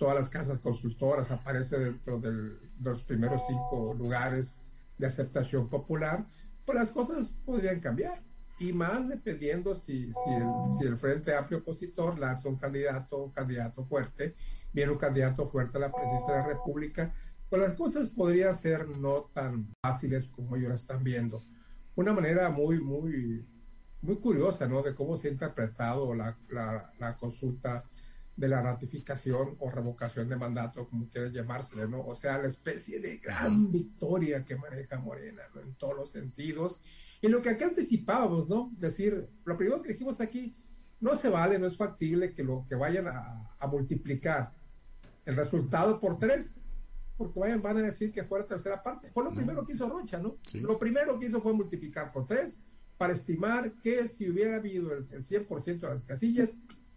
todas 0.02 0.16
las 0.16 0.28
casas 0.28 0.58
consultoras, 0.58 1.30
aparece 1.30 1.78
dentro 1.78 2.18
de 2.18 2.56
los 2.80 3.04
primeros 3.04 3.40
cinco 3.46 3.94
lugares 3.96 4.56
de 4.98 5.06
aceptación 5.06 5.68
popular, 5.68 6.26
pues 6.66 6.76
las 6.76 6.88
cosas 6.88 7.28
podrían 7.44 7.78
cambiar. 7.78 8.20
Y 8.58 8.72
más 8.72 9.08
dependiendo 9.08 9.74
si, 9.74 10.12
si, 10.12 10.30
el, 10.30 10.46
si 10.78 10.86
el 10.86 10.96
Frente 10.96 11.34
Amplio 11.34 11.58
Opositor 11.58 12.18
lanza 12.18 12.48
un 12.48 12.56
candidato, 12.56 13.24
un 13.24 13.32
candidato 13.32 13.84
fuerte, 13.84 14.34
viene 14.72 14.92
un 14.92 14.98
candidato 14.98 15.46
fuerte 15.46 15.78
a 15.78 15.80
la 15.80 15.92
presidencia 15.92 16.32
de 16.34 16.40
la 16.40 16.46
República, 16.46 17.12
pues 17.48 17.60
las 17.60 17.74
cosas 17.74 18.08
podrían 18.10 18.56
ser 18.56 18.88
no 18.88 19.30
tan 19.34 19.68
fáciles 19.82 20.28
como 20.28 20.56
ellos 20.56 20.72
están 20.72 21.04
viendo. 21.04 21.44
Una 21.94 22.12
manera 22.12 22.48
muy, 22.48 22.80
muy, 22.80 23.44
muy 24.00 24.16
curiosa, 24.16 24.66
¿no? 24.66 24.82
De 24.82 24.94
cómo 24.94 25.16
se 25.16 25.28
ha 25.28 25.32
interpretado 25.32 26.14
la, 26.14 26.36
la, 26.48 26.90
la 26.98 27.16
consulta 27.16 27.84
de 28.36 28.48
la 28.48 28.62
ratificación 28.62 29.56
o 29.58 29.70
revocación 29.70 30.28
de 30.28 30.36
mandato, 30.36 30.88
como 30.88 31.08
quieras 31.08 31.32
llamársele, 31.32 31.86
¿no? 31.86 32.00
O 32.06 32.14
sea, 32.14 32.38
la 32.38 32.48
especie 32.48 33.00
de 33.00 33.18
gran 33.18 33.70
victoria 33.70 34.44
que 34.44 34.56
maneja 34.56 34.98
Morena, 34.98 35.42
¿no? 35.54 35.60
En 35.60 35.74
todos 35.74 35.96
los 35.96 36.10
sentidos. 36.10 36.80
Y 37.22 37.28
lo 37.28 37.40
que 37.40 37.50
acá 37.50 37.66
anticipábamos, 37.66 38.48
¿no? 38.48 38.72
Decir, 38.78 39.28
lo 39.44 39.56
primero 39.56 39.80
que 39.80 39.92
dijimos 39.92 40.20
aquí, 40.20 40.56
no 41.00 41.16
se 41.16 41.28
vale, 41.28 41.56
no 41.56 41.68
es 41.68 41.76
factible 41.76 42.34
que 42.34 42.42
lo 42.42 42.66
que 42.68 42.74
vayan 42.74 43.06
a, 43.06 43.46
multiplicar 43.68 44.52
el 45.24 45.36
resultado 45.36 46.00
por 46.00 46.18
tres, 46.18 46.50
porque 47.16 47.38
vayan, 47.38 47.62
van 47.62 47.76
a 47.78 47.82
decir 47.82 48.12
que 48.12 48.24
fue 48.24 48.40
la 48.40 48.46
tercera 48.46 48.82
parte. 48.82 49.08
Fue 49.12 49.22
lo 49.22 49.32
primero 49.32 49.64
que 49.64 49.74
hizo 49.74 49.88
Rocha, 49.88 50.18
¿no? 50.18 50.36
Lo 50.54 50.80
primero 50.80 51.18
que 51.20 51.26
hizo 51.26 51.40
fue 51.40 51.52
multiplicar 51.52 52.12
por 52.12 52.26
tres 52.26 52.52
para 52.98 53.12
estimar 53.12 53.70
que 53.82 54.08
si 54.08 54.28
hubiera 54.28 54.56
habido 54.56 54.92
el, 54.92 55.06
el 55.12 55.24
100% 55.24 55.78
de 55.78 55.88
las 55.88 56.02
casillas, 56.02 56.50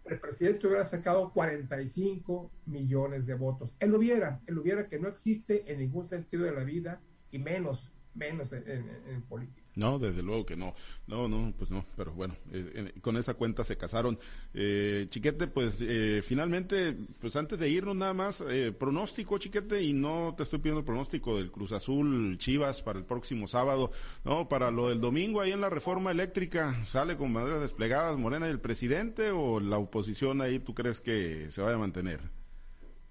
el 0.06 0.18
presidente 0.18 0.66
hubiera 0.66 0.84
sacado 0.84 1.32
45 1.32 2.50
millones 2.66 3.26
de 3.26 3.34
votos. 3.34 3.72
Él 3.78 3.94
hubiera, 3.94 4.40
él 4.46 4.58
hubiera 4.58 4.88
que 4.88 4.98
no 4.98 5.08
existe 5.08 5.70
en 5.70 5.78
ningún 5.78 6.08
sentido 6.08 6.44
de 6.44 6.52
la 6.52 6.64
vida 6.64 7.00
y 7.30 7.38
menos, 7.38 7.92
menos 8.14 8.52
en 8.52 9.22
política. 9.28 9.65
No, 9.76 9.98
desde 9.98 10.22
luego 10.22 10.46
que 10.46 10.56
no. 10.56 10.74
No, 11.06 11.28
no, 11.28 11.52
pues 11.56 11.70
no. 11.70 11.84
Pero 11.96 12.12
bueno, 12.12 12.34
eh, 12.50 12.94
con 13.02 13.18
esa 13.18 13.34
cuenta 13.34 13.62
se 13.62 13.76
casaron. 13.76 14.18
Eh, 14.54 15.06
Chiquete, 15.10 15.46
pues 15.48 15.76
eh, 15.82 16.22
finalmente, 16.24 16.96
pues 17.20 17.36
antes 17.36 17.58
de 17.58 17.68
irnos 17.68 17.94
nada 17.94 18.14
más, 18.14 18.42
eh, 18.48 18.72
pronóstico, 18.72 19.36
Chiquete, 19.36 19.82
y 19.82 19.92
no 19.92 20.34
te 20.34 20.44
estoy 20.44 20.60
pidiendo 20.60 20.80
el 20.80 20.86
pronóstico 20.86 21.36
del 21.36 21.52
Cruz 21.52 21.72
Azul 21.72 22.38
Chivas 22.38 22.80
para 22.80 22.98
el 22.98 23.04
próximo 23.04 23.46
sábado. 23.46 23.92
No, 24.24 24.48
para 24.48 24.70
lo 24.70 24.88
del 24.88 25.00
domingo 25.00 25.42
ahí 25.42 25.52
en 25.52 25.60
la 25.60 25.68
reforma 25.68 26.10
eléctrica, 26.10 26.82
¿sale 26.86 27.18
con 27.18 27.30
maneras 27.30 27.60
desplegadas 27.60 28.18
Morena 28.18 28.48
y 28.48 28.50
el 28.50 28.60
presidente 28.60 29.30
o 29.30 29.60
la 29.60 29.76
oposición 29.76 30.40
ahí 30.40 30.58
tú 30.58 30.74
crees 30.74 31.02
que 31.02 31.50
se 31.50 31.60
vaya 31.60 31.76
a 31.76 31.78
mantener? 31.78 32.20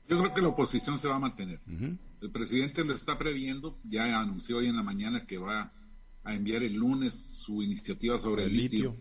Yo 0.10 0.18
creo 0.20 0.34
que 0.34 0.42
la 0.42 0.48
oposición 0.48 0.98
se 0.98 1.08
va 1.08 1.18
a 1.18 1.20
mantener. 1.20 1.60
El 2.22 2.32
presidente 2.32 2.84
lo 2.84 2.94
está 2.94 3.20
previendo, 3.20 3.78
ya 3.84 4.20
anunció 4.20 4.58
hoy 4.58 4.68
en 4.68 4.76
la 4.76 4.84
mañana 4.84 5.28
que 5.28 5.38
va 5.38 5.62
a 5.62 5.85
enviar 6.34 6.64
el 6.64 6.74
lunes 6.74 7.14
su 7.14 7.62
iniciativa 7.62 8.18
sobre 8.18 8.46
el, 8.46 8.54
litio, 8.54 8.98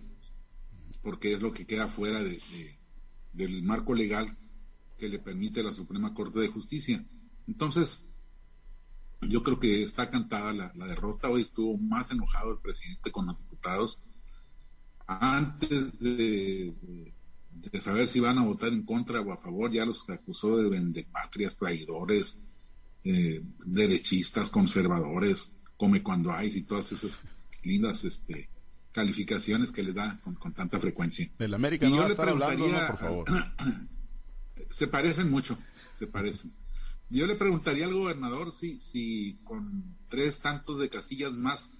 porque 1.02 1.32
es 1.32 1.40
lo 1.40 1.52
que 1.52 1.66
queda 1.66 1.88
fuera 1.88 2.22
de, 2.22 2.40
del 3.32 3.62
marco 3.62 3.94
legal 3.94 4.36
que 4.98 5.08
le 5.08 5.18
permite 5.18 5.62
la 5.62 5.72
Suprema 5.72 6.12
Corte 6.12 6.40
de 6.40 6.48
Justicia. 6.48 7.04
Entonces, 7.46 8.04
yo 9.22 9.42
creo 9.42 9.58
que 9.58 9.82
está 9.82 10.10
cantada 10.10 10.52
la, 10.52 10.86
derrota. 10.86 11.30
Hoy 11.30 11.42
estuvo 11.42 11.78
más 11.78 12.10
enojado 12.10 12.52
el 12.52 12.58
presidente 12.58 13.10
con 13.10 13.26
los 13.26 13.38
diputados. 13.38 13.98
Antes 15.06 15.98
de, 15.98 16.74
de 17.50 17.80
saber 17.80 18.06
si 18.06 18.20
van 18.20 18.38
a 18.38 18.44
votar 18.44 18.72
en 18.72 18.84
contra 18.84 19.20
o 19.20 19.32
a 19.32 19.38
favor, 19.38 19.72
ya 19.72 19.86
los 19.86 20.08
acusó 20.10 20.58
de 20.58 20.68
vendepatrias, 20.68 21.56
traidores, 21.56 22.38
eh, 23.02 23.42
derechistas, 23.64 24.50
conservadores 24.50 25.53
come 25.76 26.02
cuando 26.02 26.32
hay 26.32 26.50
y 26.54 26.62
todas 26.62 26.92
esas 26.92 27.20
lindas 27.62 28.04
este, 28.04 28.48
calificaciones 28.92 29.72
que 29.72 29.82
le 29.82 29.92
da 29.92 30.20
con, 30.22 30.54
tanta 30.54 30.78
frecuencia. 30.78 31.28
Del 31.38 31.54
América 31.54 31.88
no 31.88 31.96
va 31.96 32.06
a 32.06 32.10
estar 32.10 32.28
hablando, 32.28 32.64
por 32.64 32.98
favor. 32.98 33.24
se 34.70 34.86
parecen 34.86 35.30
mucho, 35.30 35.58
se 35.98 36.06
parecen. 36.06 36.52
Yo 37.10 37.26
le 37.26 37.34
preguntaría 37.34 37.84
al 37.84 37.94
gobernador 37.94 38.52
si, 38.52 38.80
si 38.80 39.38
con 39.44 39.96
tres 40.08 40.40
tantos 40.40 40.78
de 40.78 40.88
casillas 40.88 41.32
más, 41.32 41.70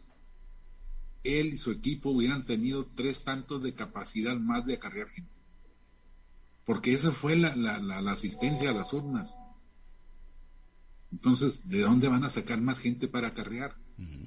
él 1.23 1.55
y 1.55 1.59
su 1.59 1.71
equipo 1.71 2.11
hubieran 2.11 2.45
tenido 2.45 2.87
tres 2.87 3.25
tantos 3.25 3.63
de 3.63 3.75
capacidad 3.75 4.37
más 4.37 4.67
de 4.67 4.75
acarrear 4.75 5.09
gente. 5.09 5.39
Porque 6.65 6.93
esa 6.93 7.13
fue 7.13 7.37
la, 7.37 7.57
la, 7.57 7.79
la 7.81 8.13
asistencia 8.13 8.71
a 8.71 8.75
las 8.75 8.93
urnas. 8.93 9.37
Entonces, 11.15 11.69
¿de 11.69 11.83
dónde 11.83 12.09
van 12.09 12.25
a 12.25 12.31
sacar 12.31 12.61
más 12.61 12.81
gente 12.81 13.07
para 13.07 13.29
acarrear? 13.29 13.77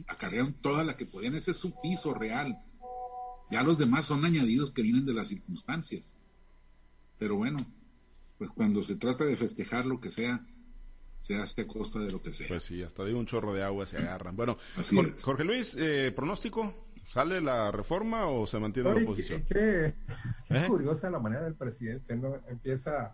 Acarrearon 0.08 0.54
toda 0.54 0.86
la 0.86 0.96
que 0.96 1.06
podían, 1.06 1.36
ese 1.36 1.52
es 1.52 1.58
su 1.58 1.80
piso 1.82 2.14
real. 2.14 2.58
Ya 3.52 3.62
los 3.62 3.78
demás 3.78 4.06
son 4.06 4.24
añadidos 4.24 4.72
que 4.72 4.84
vienen 4.84 5.06
de 5.06 5.14
las 5.14 5.28
circunstancias. 5.28 6.16
Pero 7.20 7.36
bueno, 7.36 7.60
pues 8.38 8.52
cuando 8.52 8.84
se 8.84 8.96
trata 8.96 9.26
de 9.26 9.36
festejar 9.36 9.86
lo 9.86 10.00
que 10.00 10.12
sea, 10.12 10.46
se 11.20 11.36
hace 11.36 11.64
a 11.64 11.68
costa 11.68 12.00
de 12.00 12.10
lo 12.10 12.22
que 12.22 12.32
sea. 12.32 12.48
Pues 12.48 12.64
sí, 12.64 12.82
hasta 12.82 13.04
de 13.04 13.14
un 13.14 13.26
chorro 13.26 13.54
de 13.54 13.64
agua 13.64 13.86
se 13.86 13.98
agarran. 13.98 14.38
Bueno, 14.38 14.58
Jorge, 15.24 15.44
Luis, 15.44 15.76
eh, 15.78 16.14
pronóstico, 16.16 16.88
¿sale 17.06 17.42
la 17.42 17.70
reforma 17.70 18.28
o 18.28 18.48
se 18.48 18.60
mantiene 18.60 18.94
la 18.94 19.04
oposición? 19.04 19.44
Es, 19.50 19.94
¿Eh? 20.50 20.66
curiosa 20.68 21.10
la 21.10 21.20
manera 21.20 21.44
del 21.44 21.56
presidente, 21.56 22.16
¿no? 22.16 22.38
Empieza 22.48 23.14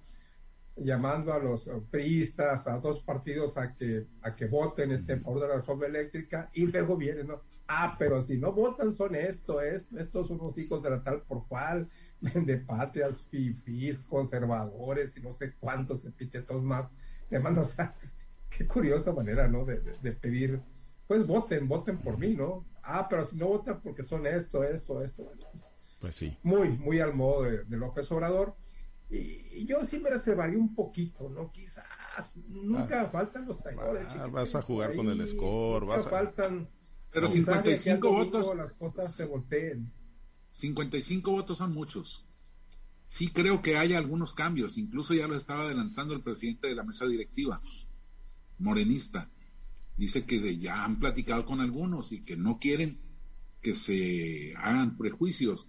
llamando 0.76 1.34
a 1.34 1.40
los 1.40 1.70
priistas, 1.92 2.68
a 2.68 2.80
dos 2.80 3.00
partidos 3.02 3.58
a 3.58 3.74
que, 3.74 4.08
a 4.22 4.36
que 4.36 4.48
voten 4.48 4.92
este, 4.92 5.14
en 5.14 5.22
favor 5.22 5.42
de 5.42 5.48
la 5.50 5.56
reforma 5.56 5.86
eléctrica 5.86 6.50
y 6.54 6.66
luego 6.66 6.98
vienen, 6.98 7.28
¿no? 7.28 7.42
Ah, 7.68 7.96
pero 8.00 8.22
si 8.22 8.38
no 8.38 8.52
votan 8.52 8.94
son 8.94 9.16
esto, 9.16 9.62
es, 9.62 9.92
estos 9.94 10.28
son 10.28 10.40
los 10.40 10.58
hijos 10.58 10.82
de 10.82 10.90
la 10.90 11.04
tal 11.04 11.22
por 11.22 11.48
cual, 11.48 11.88
de 12.22 12.58
patrias, 12.58 13.22
fifís, 13.30 14.00
conservadores 14.08 15.16
y 15.16 15.22
no 15.22 15.34
sé 15.34 15.54
cuántos 15.60 16.06
epítetos 16.06 16.64
más. 16.64 16.90
Demanda, 17.30 17.62
o 17.62 17.66
sea, 17.66 17.96
qué 18.50 18.66
curiosa 18.66 19.14
manera, 19.14 19.48
¿no? 19.48 19.66
De, 19.66 19.80
de, 19.80 20.12
pedir, 20.12 20.60
pues 21.08 21.26
voten, 21.28 21.68
voten 21.68 22.00
por 22.00 22.18
mí, 22.18 22.36
¿no? 22.36 22.66
Ah, 22.82 23.08
pero 23.08 23.26
si 23.26 23.36
no 23.36 23.48
votan 23.48 23.80
porque 23.82 24.04
son 24.04 24.26
esto, 24.26 24.64
esto, 24.64 25.04
esto. 25.04 25.24
Pues, 25.24 25.98
pues 26.00 26.16
sí. 26.16 26.38
Muy, 26.42 26.70
muy 26.70 27.00
al 27.00 27.14
modo 27.14 27.44
de, 27.44 27.64
de 27.64 27.78
López 27.78 28.12
Obrador. 28.12 28.56
Y, 29.14 29.66
yo 29.66 29.86
sí 29.86 30.00
me 30.00 30.10
reservaría 30.10 30.58
un 30.58 30.74
poquito, 30.74 31.30
¿no? 31.30 31.52
Quizás 31.52 31.86
nunca 32.48 33.02
ah, 33.02 33.10
faltan 33.10 33.48
los 33.48 33.62
traidores. 33.62 34.08
Ah, 34.10 34.28
vas 34.28 34.56
a 34.56 34.62
jugar 34.62 34.96
con 34.96 35.08
el 35.10 35.28
score, 35.28 35.86
vas 35.86 36.06
a... 36.08 36.10
faltan. 36.10 36.68
Pero 37.12 37.30
55 37.30 38.12
votos. 38.12 38.56
Las 38.58 38.74
cosas 38.74 39.16
se 39.16 39.26
volteen. 39.26 39.92
55 40.52 41.32
votos 41.32 41.60
son 41.60 41.74
muchos. 41.74 42.26
Sí 43.08 43.28
creo 43.28 43.62
que 43.62 43.78
hay 43.78 43.94
algunos 43.94 44.34
cambios, 44.34 44.78
incluso 44.78 45.14
ya 45.14 45.28
lo 45.28 45.36
estaba 45.36 45.66
adelantando 45.66 46.16
el 46.16 46.22
presidente 46.22 46.68
de 46.68 46.76
la 46.76 46.84
mesa 46.84 47.06
directiva, 47.06 47.62
morenista. 48.58 49.30
Dice 49.98 50.26
que 50.26 50.58
ya 50.58 50.84
han 50.84 51.00
platicado 51.00 51.46
con 51.46 51.62
algunos 51.62 52.12
y 52.12 52.22
que 52.22 52.36
no 52.36 52.58
quieren 52.58 53.00
que 53.62 53.76
se 53.76 54.56
hagan 54.58 54.98
prejuicios 54.98 55.68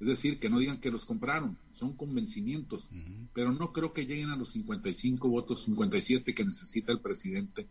es 0.00 0.06
decir, 0.06 0.40
que 0.40 0.48
no 0.48 0.58
digan 0.58 0.80
que 0.80 0.90
los 0.90 1.04
compraron, 1.04 1.58
son 1.74 1.94
convencimientos, 1.94 2.88
pero 3.34 3.52
no 3.52 3.72
creo 3.72 3.92
que 3.92 4.06
lleguen 4.06 4.30
a 4.30 4.36
los 4.36 4.50
55 4.50 5.28
votos, 5.28 5.64
57 5.64 6.34
que 6.34 6.44
necesita 6.44 6.90
el 6.90 7.00
presidente 7.00 7.68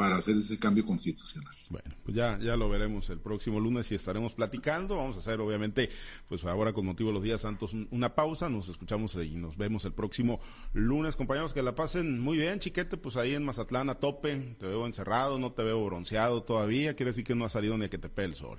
para 0.00 0.16
hacer 0.16 0.34
ese 0.38 0.58
cambio 0.58 0.82
constitucional. 0.82 1.54
Bueno, 1.68 1.94
pues 2.02 2.16
ya, 2.16 2.38
ya 2.38 2.56
lo 2.56 2.70
veremos 2.70 3.10
el 3.10 3.20
próximo 3.20 3.60
lunes 3.60 3.92
y 3.92 3.96
estaremos 3.96 4.32
platicando. 4.32 4.96
Vamos 4.96 5.16
a 5.16 5.18
hacer, 5.18 5.38
obviamente, 5.40 5.90
pues 6.26 6.42
ahora 6.46 6.72
con 6.72 6.86
motivo 6.86 7.10
de 7.10 7.14
los 7.16 7.22
días 7.22 7.42
santos, 7.42 7.76
una 7.90 8.14
pausa. 8.14 8.48
Nos 8.48 8.70
escuchamos 8.70 9.14
y 9.16 9.36
nos 9.36 9.58
vemos 9.58 9.84
el 9.84 9.92
próximo 9.92 10.40
lunes. 10.72 11.16
Compañeros, 11.16 11.52
que 11.52 11.62
la 11.62 11.74
pasen 11.74 12.18
muy 12.18 12.38
bien, 12.38 12.60
chiquete, 12.60 12.96
pues 12.96 13.16
ahí 13.16 13.34
en 13.34 13.44
Mazatlán 13.44 13.90
a 13.90 13.96
tope. 13.96 14.56
Te 14.58 14.66
veo 14.66 14.86
encerrado, 14.86 15.38
no 15.38 15.52
te 15.52 15.64
veo 15.64 15.84
bronceado 15.84 16.44
todavía. 16.44 16.96
Quiere 16.96 17.10
decir 17.10 17.24
que 17.24 17.34
no 17.34 17.44
ha 17.44 17.50
salido 17.50 17.76
ni 17.76 17.84
a 17.84 17.90
que 17.90 17.98
te 17.98 18.08
pegue 18.08 18.28
el 18.28 18.34
sol. 18.36 18.58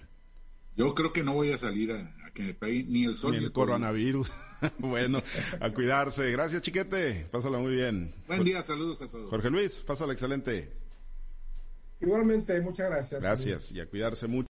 Yo 0.81 0.95
creo 0.95 1.13
que 1.13 1.23
no 1.23 1.33
voy 1.35 1.51
a 1.51 1.59
salir 1.59 1.91
a, 1.91 2.31
que 2.33 2.41
me 2.41 2.53
pegue 2.55 2.83
ni 2.87 3.03
el 3.05 3.13
sol 3.13 3.33
ni 3.33 3.43
el 3.43 3.51
coronavirus. 3.51 4.31
bueno, 4.79 5.21
a 5.59 5.69
cuidarse. 5.69 6.31
Gracias, 6.31 6.63
chiquete. 6.63 7.27
Pásala 7.29 7.59
muy 7.59 7.75
bien. 7.75 8.15
Buen 8.27 8.43
día, 8.43 8.63
saludos 8.63 8.99
a 9.03 9.07
todos. 9.07 9.29
Jorge 9.29 9.51
Luis, 9.51 9.75
pásala 9.75 10.13
excelente. 10.13 10.71
Igualmente, 11.99 12.59
muchas 12.61 12.89
gracias. 12.89 13.21
Gracias 13.21 13.71
y 13.71 13.79
a 13.79 13.85
cuidarse 13.85 14.25
mucho. 14.25 14.39